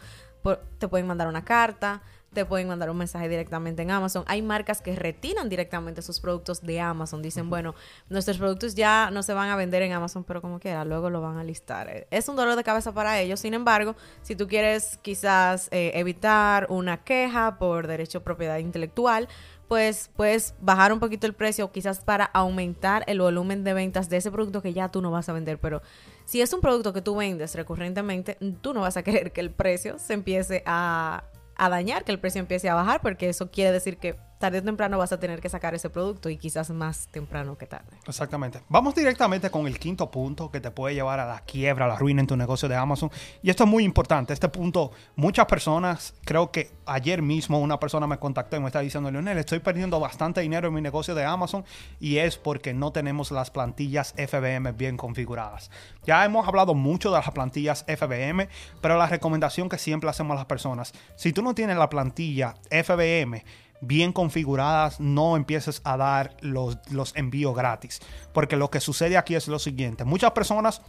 te 0.79 0.88
pueden 0.88 1.07
mandar 1.07 1.27
una 1.27 1.45
carta, 1.45 2.01
te 2.34 2.46
pueden 2.46 2.68
mandar 2.68 2.90
un 2.90 2.98
mensaje 2.98 3.28
directamente 3.28 3.82
en 3.82 3.92
Amazon. 3.92 4.24
Hay 4.28 4.42
marcas 4.42 4.82
que 4.82 4.96
retiran 4.96 5.50
directamente 5.50 6.02
sus 6.02 6.20
productos 6.22 6.62
de 6.62 6.80
Amazon. 6.80 7.22
Dicen, 7.22 7.50
bueno, 7.50 7.76
nuestros 8.10 8.38
productos 8.38 8.74
ya 8.74 9.10
no 9.12 9.22
se 9.22 9.34
van 9.34 9.50
a 9.50 9.58
vender 9.58 9.82
en 9.82 9.92
Amazon, 9.92 10.24
pero 10.24 10.42
como 10.42 10.60
quiera, 10.60 10.86
luego 10.86 11.10
lo 11.10 11.20
van 11.22 11.38
a 11.38 11.44
listar. 11.44 12.08
Es 12.10 12.30
un 12.30 12.38
dolor 12.38 12.56
de 12.56 12.64
cabeza 12.64 12.94
para 12.94 13.20
ellos. 13.20 13.42
Sin 13.42 13.54
embargo, 13.54 13.96
si 14.22 14.36
tú 14.36 14.48
quieres 14.48 14.98
quizás 15.02 15.68
eh, 15.72 15.92
evitar 15.96 16.68
una 16.70 17.04
queja 17.04 17.58
por 17.58 17.88
derecho 17.88 18.20
de 18.20 18.26
propiedad 18.26 18.60
intelectual, 18.60 19.28
pues 19.68 20.10
puedes 20.16 20.54
bajar 20.60 20.94
un 20.94 21.00
poquito 21.00 21.28
el 21.28 21.34
precio 21.34 21.72
quizás 21.72 22.00
para 22.00 22.26
aumentar 22.26 23.04
el 23.08 23.20
volumen 23.20 23.64
de 23.64 23.74
ventas 23.74 24.10
de 24.10 24.18
ese 24.18 24.32
producto 24.32 24.62
que 24.62 24.74
ya 24.74 24.90
tú 24.90 25.02
no 25.02 25.12
vas 25.12 25.28
a 25.28 25.34
vender. 25.34 25.60
Pero 25.60 25.82
si 26.26 26.42
es 26.42 26.54
un 26.54 26.62
producto 26.62 26.94
que 26.94 27.02
tú 27.02 27.16
vendes 27.16 27.56
recurrentemente, 27.56 28.38
tú 28.62 28.74
no 28.74 28.82
vas 28.82 28.96
a 28.96 29.04
querer 29.04 29.34
que 29.34 29.42
el 29.42 29.52
precio 29.52 30.00
se 30.00 30.14
empiece 30.14 30.64
a 30.66 31.26
a 31.62 31.70
dañar, 31.70 32.03
que 32.03 32.12
el 32.12 32.20
precio 32.20 32.39
empiece 32.39 32.70
a 32.70 32.74
bajar, 32.74 33.01
porque 33.01 33.30
eso 33.30 33.51
quiere 33.51 33.72
decir 33.72 33.98
que 33.98 34.15
tarde 34.41 34.60
o 34.60 34.63
temprano 34.63 34.98
vas 34.98 35.13
a 35.13 35.19
tener 35.19 35.39
que 35.39 35.48
sacar 35.48 35.74
ese 35.74 35.89
producto 35.89 36.29
y 36.29 36.36
quizás 36.36 36.69
más 36.71 37.07
temprano 37.07 37.57
que 37.57 37.67
tarde. 37.67 37.98
Exactamente. 38.05 38.60
Vamos 38.67 38.93
directamente 38.93 39.50
con 39.50 39.67
el 39.67 39.79
quinto 39.79 40.12
punto 40.12 40.51
que 40.51 40.60
te 40.60 40.71
puede 40.71 40.95
llevar 40.95 41.21
a 41.21 41.25
la 41.25 41.39
quiebra, 41.39 41.86
a 41.86 41.88
la 41.88 41.95
ruina 41.95 42.19
en 42.19 42.27
tu 42.27 42.36
negocio 42.36 42.67
de 42.67 42.75
Amazon. 42.75 43.10
Y 43.41 43.50
esto 43.50 43.63
es 43.63 43.69
muy 43.69 43.86
importante. 43.86 44.33
Este 44.33 44.50
punto, 44.50 44.91
muchas 45.15 45.45
personas, 45.45 46.13
creo 46.25 46.51
que 46.51 46.74
ayer 46.86 47.21
mismo 47.21 47.60
una 47.60 47.79
persona 47.79 48.05
me 48.05 48.17
contactó 48.17 48.57
y 48.57 48.60
me 48.60 48.67
está 48.67 48.81
diciendo, 48.81 49.10
Leonel, 49.10 49.38
estoy 49.38 49.60
perdiendo 49.60 50.00
bastante 50.00 50.41
dinero 50.41 50.67
en 50.67 50.74
mi 50.74 50.81
negocio 50.81 51.15
de 51.15 51.24
Amazon 51.24 51.63
y 52.01 52.17
es 52.17 52.38
porque 52.38 52.74
no 52.74 52.91
tenemos 52.91 53.31
las 53.31 53.50
plantillas 53.51 54.13
FBM 54.17 54.74
bien 54.74 54.98
configuradas. 54.98 55.71
Ya 56.03 56.25
hemos 56.25 56.48
hablado 56.48 56.74
mucho 56.74 57.12
de 57.12 57.17
las 57.17 57.31
plantillas 57.31 57.86
FBM, 57.88 58.50
pero 58.81 58.98
la 58.98 59.07
recomendación 59.07 59.69
que 59.69 59.77
siempre 59.77 60.10
hacemos 60.10 60.33
a 60.33 60.39
las 60.39 60.45
personas, 60.45 60.93
si 61.15 61.31
tú 61.31 61.41
no 61.41 61.53
tienes 61.53 61.77
la 61.77 61.89
plantilla 61.89 62.55
FBM, 62.69 63.43
bien 63.82 64.13
configuradas, 64.13 65.00
no 65.00 65.36
empieces 65.36 65.82
a 65.84 65.98
dar 65.98 66.38
los, 66.41 66.78
los 66.89 67.15
envíos 67.15 67.56
gratis. 67.56 68.00
Porque 68.34 68.56
lo 68.56 68.70
que 68.70 68.80
sucede 68.80 69.17
aquí 69.17 69.36
es 69.36 69.48
lo 69.48 69.60
siguiente. 69.60 70.06
Muchas 70.06 70.32
personas 70.32 70.82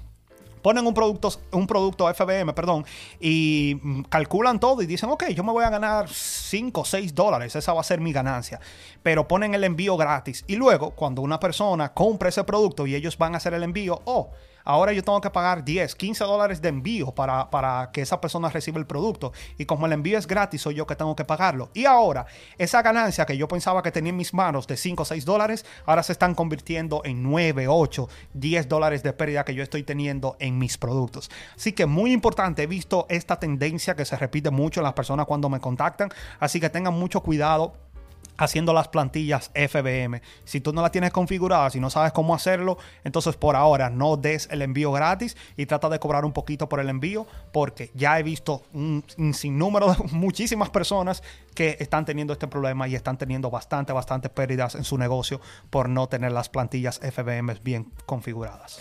ponen 0.62 0.86
un 0.86 0.94
producto, 0.94 1.30
un 1.50 1.66
producto 1.66 2.12
FBM, 2.12 2.54
perdón, 2.54 2.86
y 3.20 3.78
calculan 4.08 4.60
todo 4.60 4.80
y 4.80 4.86
dicen, 4.86 5.10
ok, 5.10 5.30
yo 5.30 5.42
me 5.42 5.52
voy 5.52 5.64
a 5.64 5.70
ganar 5.70 6.08
5 6.08 6.80
o 6.80 6.84
6 6.84 7.14
dólares, 7.14 7.56
esa 7.56 7.72
va 7.72 7.80
a 7.80 7.84
ser 7.84 8.00
mi 8.00 8.12
ganancia. 8.12 8.60
Pero 9.02 9.26
ponen 9.26 9.54
el 9.54 9.64
envío 9.64 9.96
gratis. 9.96 10.44
Y 10.46 10.56
luego, 10.56 10.92
cuando 10.92 11.20
una 11.20 11.40
persona 11.40 11.92
compra 11.92 12.28
ese 12.28 12.44
producto 12.44 12.86
y 12.86 12.94
ellos 12.94 13.18
van 13.18 13.34
a 13.34 13.38
hacer 13.38 13.54
el 13.54 13.64
envío, 13.64 14.00
oh, 14.04 14.30
ahora 14.64 14.92
yo 14.92 15.02
tengo 15.02 15.20
que 15.20 15.30
pagar 15.30 15.64
10, 15.64 15.94
15 15.94 16.24
dólares 16.24 16.62
de 16.62 16.68
envío 16.68 17.12
para, 17.12 17.50
para, 17.50 17.90
que 17.92 18.02
esa 18.02 18.20
persona 18.20 18.48
reciba 18.48 18.78
el 18.78 18.86
producto. 18.86 19.32
Y 19.58 19.66
como 19.66 19.86
el 19.86 19.92
envío 19.92 20.18
es 20.18 20.26
gratis, 20.26 20.62
soy 20.62 20.74
yo 20.74 20.86
que 20.86 20.96
tengo 20.96 21.16
que 21.16 21.24
pagarlo. 21.24 21.70
Y 21.74 21.84
ahora, 21.84 22.26
esa 22.58 22.82
ganancia 22.82 23.26
que 23.26 23.36
yo 23.36 23.48
pensaba 23.48 23.82
que 23.82 23.92
tenía 23.92 24.10
en 24.10 24.16
mis 24.16 24.34
manos 24.34 24.66
de 24.66 24.76
5 24.76 25.02
o 25.02 25.06
6 25.06 25.24
dólares, 25.24 25.64
ahora 25.86 26.02
se 26.02 26.12
están 26.12 26.34
convirtiendo 26.34 27.02
en 27.04 27.22
9, 27.22 27.68
8, 27.68 28.08
10 28.34 28.68
dólares 28.68 29.02
de 29.02 29.12
pérdida 29.12 29.44
que 29.44 29.54
yo 29.54 29.62
estoy 29.62 29.82
teniendo 29.82 30.36
en 30.38 30.58
mis 30.58 30.78
productos. 30.78 31.30
Así 31.56 31.72
que 31.72 31.86
muy 31.86 32.12
importante, 32.12 32.62
he 32.62 32.66
visto 32.66 33.06
esta 33.08 33.38
tendencia 33.38 33.94
que 33.94 34.04
se 34.04 34.16
repite 34.16 34.50
mucho 34.50 34.80
en 34.80 34.84
las 34.84 34.94
personas 34.94 35.26
cuando 35.26 35.48
me 35.48 35.60
contactan. 35.60 36.10
Así 36.38 36.60
que 36.60 36.70
tengan 36.70 36.94
mucho 36.94 37.20
cuidado 37.22 37.74
haciendo 38.42 38.72
las 38.72 38.88
plantillas 38.88 39.50
FBM. 39.54 40.20
Si 40.44 40.60
tú 40.60 40.72
no 40.72 40.82
la 40.82 40.90
tienes 40.90 41.12
configurada, 41.12 41.70
si 41.70 41.78
no 41.78 41.90
sabes 41.90 42.12
cómo 42.12 42.34
hacerlo, 42.34 42.76
entonces 43.04 43.36
por 43.36 43.54
ahora 43.54 43.88
no 43.88 44.16
des 44.16 44.48
el 44.50 44.62
envío 44.62 44.90
gratis 44.90 45.36
y 45.56 45.66
trata 45.66 45.88
de 45.88 45.98
cobrar 45.98 46.24
un 46.24 46.32
poquito 46.32 46.68
por 46.68 46.80
el 46.80 46.88
envío 46.88 47.26
porque 47.52 47.90
ya 47.94 48.18
he 48.18 48.22
visto 48.22 48.64
un, 48.72 49.04
sinnúmero 49.32 49.92
de 49.92 49.96
muchísimas 50.12 50.70
personas 50.70 51.22
que 51.54 51.76
están 51.78 52.04
teniendo 52.04 52.32
este 52.32 52.48
problema 52.48 52.88
y 52.88 52.96
están 52.96 53.16
teniendo 53.16 53.48
bastante, 53.50 53.92
bastante 53.92 54.28
pérdidas 54.28 54.74
en 54.74 54.84
su 54.84 54.98
negocio 54.98 55.40
por 55.70 55.88
no 55.88 56.08
tener 56.08 56.32
las 56.32 56.48
plantillas 56.48 56.98
FBM 56.98 57.54
bien 57.62 57.92
configuradas. 58.06 58.78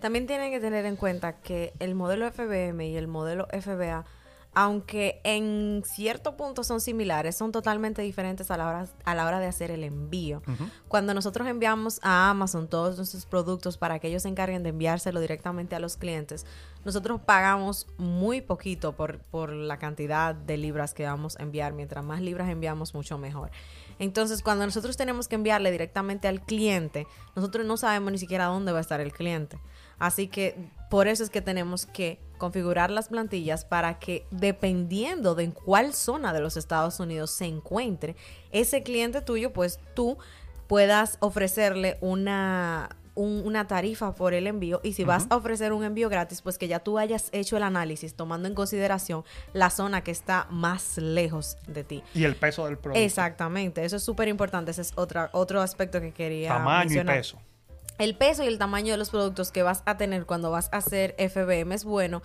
También 0.00 0.26
tienen 0.26 0.50
que 0.50 0.58
tener 0.58 0.86
en 0.86 0.96
cuenta 0.96 1.34
que 1.34 1.74
el 1.78 1.94
modelo 1.94 2.30
FBM 2.30 2.86
y 2.86 2.96
el 2.96 3.08
modelo 3.08 3.46
FBA 3.52 4.04
aunque 4.54 5.20
en 5.24 5.82
cierto 5.84 6.36
punto 6.36 6.62
son 6.62 6.80
similares, 6.80 7.36
son 7.36 7.52
totalmente 7.52 8.02
diferentes 8.02 8.50
a 8.50 8.56
la 8.58 8.68
hora, 8.68 8.86
a 9.04 9.14
la 9.14 9.26
hora 9.26 9.40
de 9.40 9.46
hacer 9.46 9.70
el 9.70 9.82
envío. 9.82 10.42
Cuando 10.88 11.14
nosotros 11.14 11.48
enviamos 11.48 12.00
a 12.02 12.28
Amazon 12.28 12.68
todos 12.68 12.98
nuestros 12.98 13.24
productos 13.24 13.78
para 13.78 13.98
que 13.98 14.08
ellos 14.08 14.22
se 14.22 14.28
encarguen 14.28 14.62
de 14.62 14.68
enviárselo 14.68 15.20
directamente 15.20 15.74
a 15.74 15.78
los 15.78 15.96
clientes, 15.96 16.44
nosotros 16.84 17.20
pagamos 17.24 17.86
muy 17.96 18.42
poquito 18.42 18.92
por, 18.92 19.20
por 19.20 19.52
la 19.52 19.78
cantidad 19.78 20.34
de 20.34 20.56
libras 20.58 20.92
que 20.92 21.04
vamos 21.04 21.38
a 21.38 21.42
enviar. 21.42 21.72
Mientras 21.72 22.04
más 22.04 22.20
libras 22.20 22.50
enviamos, 22.50 22.94
mucho 22.94 23.16
mejor. 23.18 23.50
Entonces, 23.98 24.42
cuando 24.42 24.66
nosotros 24.66 24.96
tenemos 24.96 25.28
que 25.28 25.36
enviarle 25.36 25.70
directamente 25.70 26.28
al 26.28 26.40
cliente, 26.40 27.06
nosotros 27.36 27.64
no 27.64 27.76
sabemos 27.76 28.12
ni 28.12 28.18
siquiera 28.18 28.46
dónde 28.46 28.72
va 28.72 28.78
a 28.78 28.80
estar 28.80 29.00
el 29.00 29.12
cliente. 29.12 29.60
Así 29.98 30.26
que 30.26 30.68
por 30.90 31.06
eso 31.06 31.22
es 31.22 31.30
que 31.30 31.40
tenemos 31.40 31.86
que 31.86 32.18
configurar 32.42 32.90
las 32.90 33.06
plantillas 33.06 33.64
para 33.64 34.00
que 34.00 34.26
dependiendo 34.32 35.36
de 35.36 35.44
en 35.44 35.52
cuál 35.52 35.94
zona 35.94 36.32
de 36.32 36.40
los 36.40 36.56
Estados 36.56 36.98
Unidos 36.98 37.30
se 37.30 37.44
encuentre 37.44 38.16
ese 38.50 38.82
cliente 38.82 39.20
tuyo, 39.20 39.52
pues 39.52 39.78
tú 39.94 40.18
puedas 40.66 41.18
ofrecerle 41.20 41.98
una 42.00 42.96
una 43.14 43.66
tarifa 43.66 44.14
por 44.14 44.32
el 44.32 44.46
envío 44.46 44.80
y 44.82 44.94
si 44.94 45.04
vas 45.04 45.26
a 45.28 45.36
ofrecer 45.36 45.72
un 45.74 45.84
envío 45.84 46.08
gratis, 46.08 46.40
pues 46.40 46.56
que 46.56 46.66
ya 46.66 46.80
tú 46.80 46.98
hayas 46.98 47.28
hecho 47.32 47.58
el 47.58 47.62
análisis 47.62 48.14
tomando 48.14 48.48
en 48.48 48.54
consideración 48.54 49.22
la 49.52 49.68
zona 49.68 50.02
que 50.02 50.10
está 50.10 50.46
más 50.50 50.96
lejos 50.96 51.58
de 51.68 51.84
ti. 51.84 52.02
Y 52.14 52.24
el 52.24 52.34
peso 52.36 52.64
del 52.64 52.78
producto. 52.78 53.04
Exactamente, 53.04 53.84
eso 53.84 53.96
es 53.96 54.02
súper 54.02 54.28
importante, 54.28 54.70
ese 54.70 54.80
es 54.80 54.92
otra, 54.96 55.28
otro 55.34 55.60
aspecto 55.60 56.00
que 56.00 56.12
quería 56.12 56.48
Tamaño 56.48 57.02
y 57.02 57.04
peso. 57.04 57.38
El 57.98 58.16
peso 58.16 58.42
y 58.42 58.46
el 58.46 58.58
tamaño 58.58 58.92
de 58.92 58.98
los 58.98 59.10
productos 59.10 59.52
que 59.52 59.62
vas 59.62 59.82
a 59.86 59.96
tener 59.96 60.26
cuando 60.26 60.50
vas 60.50 60.68
a 60.72 60.78
hacer 60.78 61.14
FBM 61.18 61.72
es 61.74 61.84
bueno 61.84 62.22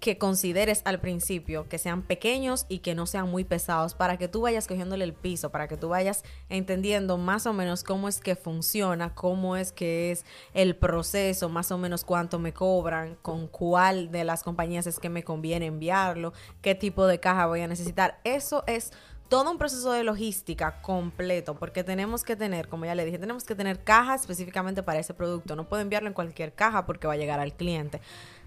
que 0.00 0.18
consideres 0.18 0.82
al 0.84 1.00
principio 1.00 1.68
que 1.68 1.78
sean 1.78 2.02
pequeños 2.02 2.66
y 2.68 2.78
que 2.78 2.94
no 2.94 3.06
sean 3.06 3.28
muy 3.28 3.44
pesados 3.44 3.94
para 3.94 4.16
que 4.16 4.28
tú 4.28 4.42
vayas 4.42 4.66
cogiéndole 4.66 5.04
el 5.04 5.12
piso, 5.12 5.50
para 5.50 5.66
que 5.66 5.76
tú 5.76 5.88
vayas 5.88 6.22
entendiendo 6.48 7.18
más 7.18 7.46
o 7.46 7.52
menos 7.52 7.82
cómo 7.82 8.08
es 8.08 8.20
que 8.20 8.36
funciona, 8.36 9.14
cómo 9.14 9.56
es 9.56 9.72
que 9.72 10.12
es 10.12 10.24
el 10.54 10.76
proceso, 10.76 11.48
más 11.48 11.72
o 11.72 11.78
menos 11.78 12.04
cuánto 12.04 12.38
me 12.38 12.52
cobran, 12.52 13.16
con 13.22 13.48
cuál 13.48 14.10
de 14.10 14.24
las 14.24 14.42
compañías 14.42 14.86
es 14.86 15.00
que 15.00 15.08
me 15.08 15.24
conviene 15.24 15.66
enviarlo, 15.66 16.32
qué 16.62 16.74
tipo 16.74 17.06
de 17.06 17.18
caja 17.18 17.46
voy 17.46 17.62
a 17.62 17.66
necesitar. 17.66 18.20
Eso 18.22 18.62
es 18.66 18.92
todo 19.28 19.50
un 19.50 19.58
proceso 19.58 19.92
de 19.92 20.04
logística 20.04 20.80
completo, 20.80 21.54
porque 21.54 21.84
tenemos 21.84 22.24
que 22.24 22.36
tener, 22.36 22.68
como 22.68 22.86
ya 22.86 22.94
le 22.94 23.04
dije, 23.04 23.18
tenemos 23.18 23.44
que 23.44 23.54
tener 23.54 23.82
caja 23.84 24.14
específicamente 24.14 24.82
para 24.82 24.98
ese 24.98 25.14
producto. 25.14 25.54
No 25.54 25.68
puedo 25.68 25.82
enviarlo 25.82 26.08
en 26.08 26.14
cualquier 26.14 26.52
caja 26.54 26.86
porque 26.86 27.06
va 27.06 27.14
a 27.14 27.16
llegar 27.16 27.38
al 27.40 27.52
cliente. 27.52 28.00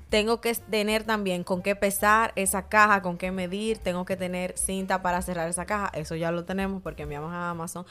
Tengo 0.10 0.42
que 0.42 0.54
tener 0.54 1.04
también 1.04 1.46
con 1.46 1.62
qué 1.62 1.74
pesar 1.76 2.34
esa 2.36 2.68
caja, 2.68 3.02
con 3.02 3.18
qué 3.18 3.32
medir, 3.32 3.78
tengo 3.78 4.04
que 4.04 4.18
tener 4.18 4.58
cinta 4.58 5.02
para 5.02 5.22
cerrar 5.22 5.48
esa 5.48 5.66
caja, 5.66 5.90
eso 5.94 6.16
ya 6.16 6.32
lo 6.32 6.44
tenemos 6.44 6.82
porque 6.82 7.04
enviamos 7.04 7.32
a 7.32 7.52
Amazon, 7.52 7.86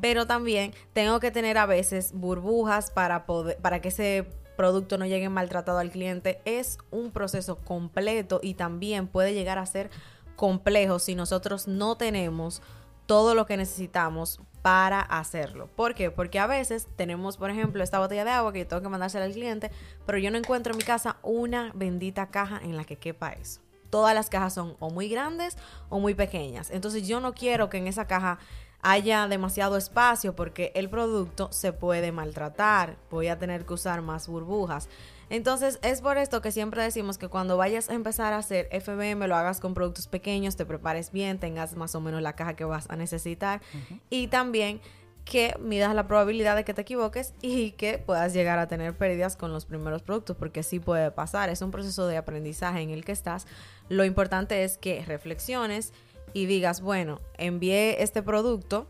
pero 0.00 0.26
también 0.26 0.72
tengo 0.94 1.20
que 1.20 1.30
tener 1.30 1.58
a 1.58 1.66
veces 1.66 2.12
burbujas 2.14 2.90
para 2.90 3.26
poder 3.26 3.58
para 3.58 3.82
que 3.82 3.88
ese 3.88 4.26
producto 4.56 4.96
no 4.96 5.04
llegue 5.04 5.28
maltratado 5.28 5.78
al 5.78 5.90
cliente. 5.90 6.40
Es 6.46 6.78
un 6.90 7.10
proceso 7.10 7.56
completo 7.56 8.40
y 8.42 8.54
también 8.54 9.06
puede 9.06 9.34
llegar 9.34 9.58
a 9.58 9.66
ser 9.66 9.90
complejo 10.36 10.98
si 10.98 11.14
nosotros 11.14 11.66
no 11.66 11.96
tenemos 11.96 12.62
todo 13.06 13.34
lo 13.34 13.46
que 13.46 13.56
necesitamos 13.56 14.40
para 14.62 15.00
hacerlo. 15.00 15.68
¿Por 15.76 15.94
qué? 15.94 16.10
Porque 16.10 16.38
a 16.38 16.46
veces 16.46 16.88
tenemos, 16.96 17.36
por 17.36 17.50
ejemplo, 17.50 17.82
esta 17.82 18.00
botella 18.00 18.24
de 18.24 18.32
agua 18.32 18.52
que 18.52 18.64
tengo 18.64 18.82
que 18.82 18.88
mandársela 18.88 19.24
al 19.24 19.32
cliente, 19.32 19.70
pero 20.04 20.18
yo 20.18 20.30
no 20.30 20.38
encuentro 20.38 20.72
en 20.72 20.78
mi 20.78 20.84
casa 20.84 21.18
una 21.22 21.70
bendita 21.74 22.26
caja 22.30 22.60
en 22.62 22.76
la 22.76 22.84
que 22.84 22.96
quepa 22.96 23.30
eso. 23.30 23.60
Todas 23.90 24.14
las 24.14 24.28
cajas 24.28 24.54
son 24.54 24.76
o 24.80 24.90
muy 24.90 25.08
grandes 25.08 25.56
o 25.88 26.00
muy 26.00 26.14
pequeñas. 26.14 26.70
Entonces 26.72 27.06
yo 27.06 27.20
no 27.20 27.32
quiero 27.32 27.70
que 27.70 27.78
en 27.78 27.86
esa 27.86 28.08
caja 28.08 28.38
haya 28.82 29.28
demasiado 29.28 29.76
espacio 29.76 30.34
porque 30.34 30.72
el 30.74 30.90
producto 30.90 31.52
se 31.52 31.72
puede 31.72 32.10
maltratar. 32.12 32.96
Voy 33.10 33.28
a 33.28 33.38
tener 33.38 33.66
que 33.66 33.74
usar 33.74 34.02
más 34.02 34.26
burbujas. 34.26 34.88
Entonces, 35.28 35.78
es 35.82 36.00
por 36.00 36.18
esto 36.18 36.40
que 36.40 36.52
siempre 36.52 36.82
decimos 36.82 37.18
que 37.18 37.28
cuando 37.28 37.56
vayas 37.56 37.90
a 37.90 37.94
empezar 37.94 38.32
a 38.32 38.38
hacer 38.38 38.68
FBM, 38.70 39.26
lo 39.26 39.36
hagas 39.36 39.60
con 39.60 39.74
productos 39.74 40.06
pequeños, 40.06 40.56
te 40.56 40.64
prepares 40.64 41.10
bien, 41.10 41.38
tengas 41.38 41.76
más 41.76 41.94
o 41.94 42.00
menos 42.00 42.22
la 42.22 42.34
caja 42.34 42.54
que 42.54 42.64
vas 42.64 42.88
a 42.90 42.96
necesitar 42.96 43.60
y 44.08 44.28
también 44.28 44.80
que 45.26 45.56
midas 45.58 45.92
la 45.94 46.06
probabilidad 46.06 46.54
de 46.54 46.64
que 46.64 46.72
te 46.72 46.82
equivoques 46.82 47.34
y 47.42 47.72
que 47.72 47.98
puedas 47.98 48.32
llegar 48.32 48.60
a 48.60 48.68
tener 48.68 48.96
pérdidas 48.96 49.36
con 49.36 49.52
los 49.52 49.66
primeros 49.66 50.02
productos, 50.02 50.36
porque 50.36 50.62
sí 50.62 50.78
puede 50.78 51.10
pasar, 51.10 51.50
es 51.50 51.60
un 51.62 51.72
proceso 51.72 52.06
de 52.06 52.16
aprendizaje 52.16 52.80
en 52.80 52.90
el 52.90 53.04
que 53.04 53.10
estás. 53.10 53.46
Lo 53.88 54.04
importante 54.04 54.62
es 54.62 54.78
que 54.78 55.04
reflexiones 55.04 55.92
y 56.32 56.46
digas, 56.46 56.80
bueno, 56.80 57.20
envié 57.38 58.04
este 58.04 58.22
producto, 58.22 58.86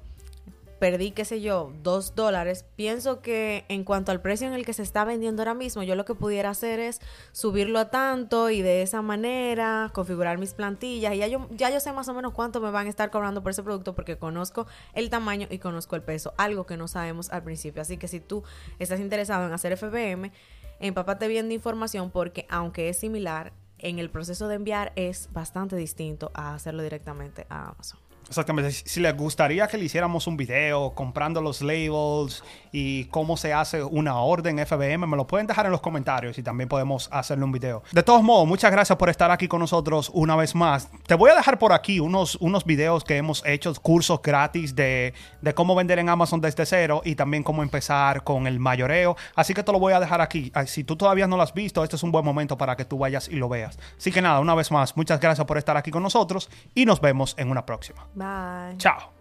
perdí, 0.78 1.10
qué 1.10 1.24
sé 1.24 1.40
yo, 1.40 1.72
dos 1.82 2.14
dólares, 2.14 2.64
pienso 2.76 3.20
que 3.20 3.64
en 3.68 3.84
cuanto 3.84 4.12
al 4.12 4.20
precio 4.20 4.46
en 4.46 4.52
el 4.52 4.64
que 4.64 4.72
se 4.72 4.82
está 4.82 5.04
vendiendo 5.04 5.42
ahora 5.42 5.54
mismo, 5.54 5.82
yo 5.82 5.94
lo 5.94 6.04
que 6.04 6.14
pudiera 6.14 6.50
hacer 6.50 6.80
es 6.80 7.00
subirlo 7.32 7.78
a 7.78 7.90
tanto 7.90 8.50
y 8.50 8.62
de 8.62 8.82
esa 8.82 9.02
manera 9.02 9.90
configurar 9.94 10.38
mis 10.38 10.54
plantillas 10.54 11.14
y 11.14 11.18
ya 11.18 11.26
yo, 11.26 11.48
ya 11.50 11.70
yo 11.70 11.80
sé 11.80 11.92
más 11.92 12.08
o 12.08 12.14
menos 12.14 12.32
cuánto 12.32 12.60
me 12.60 12.70
van 12.70 12.86
a 12.86 12.90
estar 12.90 13.10
cobrando 13.10 13.42
por 13.42 13.50
ese 13.50 13.62
producto 13.62 13.94
porque 13.94 14.18
conozco 14.18 14.66
el 14.92 15.10
tamaño 15.10 15.46
y 15.50 15.58
conozco 15.58 15.96
el 15.96 16.02
peso, 16.02 16.34
algo 16.36 16.66
que 16.66 16.76
no 16.76 16.88
sabemos 16.88 17.30
al 17.30 17.42
principio. 17.42 17.82
Así 17.82 17.96
que 17.96 18.08
si 18.08 18.20
tú 18.20 18.44
estás 18.78 19.00
interesado 19.00 19.46
en 19.46 19.52
hacer 19.52 19.76
FBM, 19.76 20.32
empápate 20.80 21.28
bien 21.28 21.48
de 21.48 21.54
información 21.54 22.10
porque 22.10 22.46
aunque 22.48 22.88
es 22.88 22.98
similar, 22.98 23.52
en 23.78 23.98
el 23.98 24.10
proceso 24.10 24.48
de 24.48 24.54
enviar 24.54 24.92
es 24.96 25.28
bastante 25.32 25.76
distinto 25.76 26.30
a 26.34 26.54
hacerlo 26.54 26.82
directamente 26.82 27.46
a 27.50 27.68
Amazon. 27.68 28.05
Exactamente. 28.28 28.72
Si 28.72 29.00
les 29.00 29.16
gustaría 29.16 29.68
que 29.68 29.78
le 29.78 29.84
hiciéramos 29.84 30.26
un 30.26 30.36
video 30.36 30.92
comprando 30.94 31.40
los 31.40 31.62
labels 31.62 32.42
y 32.72 33.04
cómo 33.06 33.36
se 33.36 33.52
hace 33.52 33.82
una 33.84 34.16
orden 34.16 34.58
FBM, 34.58 35.06
me 35.06 35.16
lo 35.16 35.26
pueden 35.26 35.46
dejar 35.46 35.66
en 35.66 35.72
los 35.72 35.80
comentarios 35.80 36.36
y 36.36 36.42
también 36.42 36.68
podemos 36.68 37.08
hacerle 37.12 37.44
un 37.44 37.52
video. 37.52 37.82
De 37.92 38.02
todos 38.02 38.22
modos, 38.22 38.46
muchas 38.46 38.72
gracias 38.72 38.98
por 38.98 39.10
estar 39.10 39.30
aquí 39.30 39.46
con 39.46 39.60
nosotros 39.60 40.10
una 40.12 40.34
vez 40.34 40.54
más. 40.54 40.88
Te 41.06 41.14
voy 41.14 41.30
a 41.30 41.36
dejar 41.36 41.58
por 41.58 41.72
aquí 41.72 42.00
unos, 42.00 42.36
unos 42.36 42.64
videos 42.64 43.04
que 43.04 43.16
hemos 43.16 43.44
hecho, 43.46 43.72
cursos 43.80 44.20
gratis 44.22 44.74
de, 44.74 45.14
de 45.40 45.54
cómo 45.54 45.76
vender 45.76 45.98
en 46.00 46.08
Amazon 46.08 46.40
desde 46.40 46.66
cero 46.66 47.02
y 47.04 47.14
también 47.14 47.44
cómo 47.44 47.62
empezar 47.62 48.24
con 48.24 48.46
el 48.48 48.58
mayoreo. 48.58 49.16
Así 49.36 49.54
que 49.54 49.62
te 49.62 49.70
lo 49.70 49.78
voy 49.78 49.92
a 49.92 50.00
dejar 50.00 50.20
aquí. 50.20 50.52
Si 50.66 50.82
tú 50.82 50.96
todavía 50.96 51.28
no 51.28 51.36
lo 51.36 51.42
has 51.42 51.54
visto, 51.54 51.84
este 51.84 51.94
es 51.94 52.02
un 52.02 52.10
buen 52.10 52.24
momento 52.24 52.58
para 52.58 52.76
que 52.76 52.84
tú 52.84 52.98
vayas 52.98 53.28
y 53.28 53.36
lo 53.36 53.48
veas. 53.48 53.78
Así 53.96 54.10
que 54.10 54.20
nada, 54.20 54.40
una 54.40 54.54
vez 54.56 54.72
más, 54.72 54.96
muchas 54.96 55.20
gracias 55.20 55.46
por 55.46 55.58
estar 55.58 55.76
aquí 55.76 55.92
con 55.92 56.02
nosotros 56.02 56.50
y 56.74 56.86
nos 56.86 57.00
vemos 57.00 57.34
en 57.38 57.50
una 57.50 57.64
próxima. 57.64 58.06
Bye. 58.16 58.76
Ciao. 58.78 59.15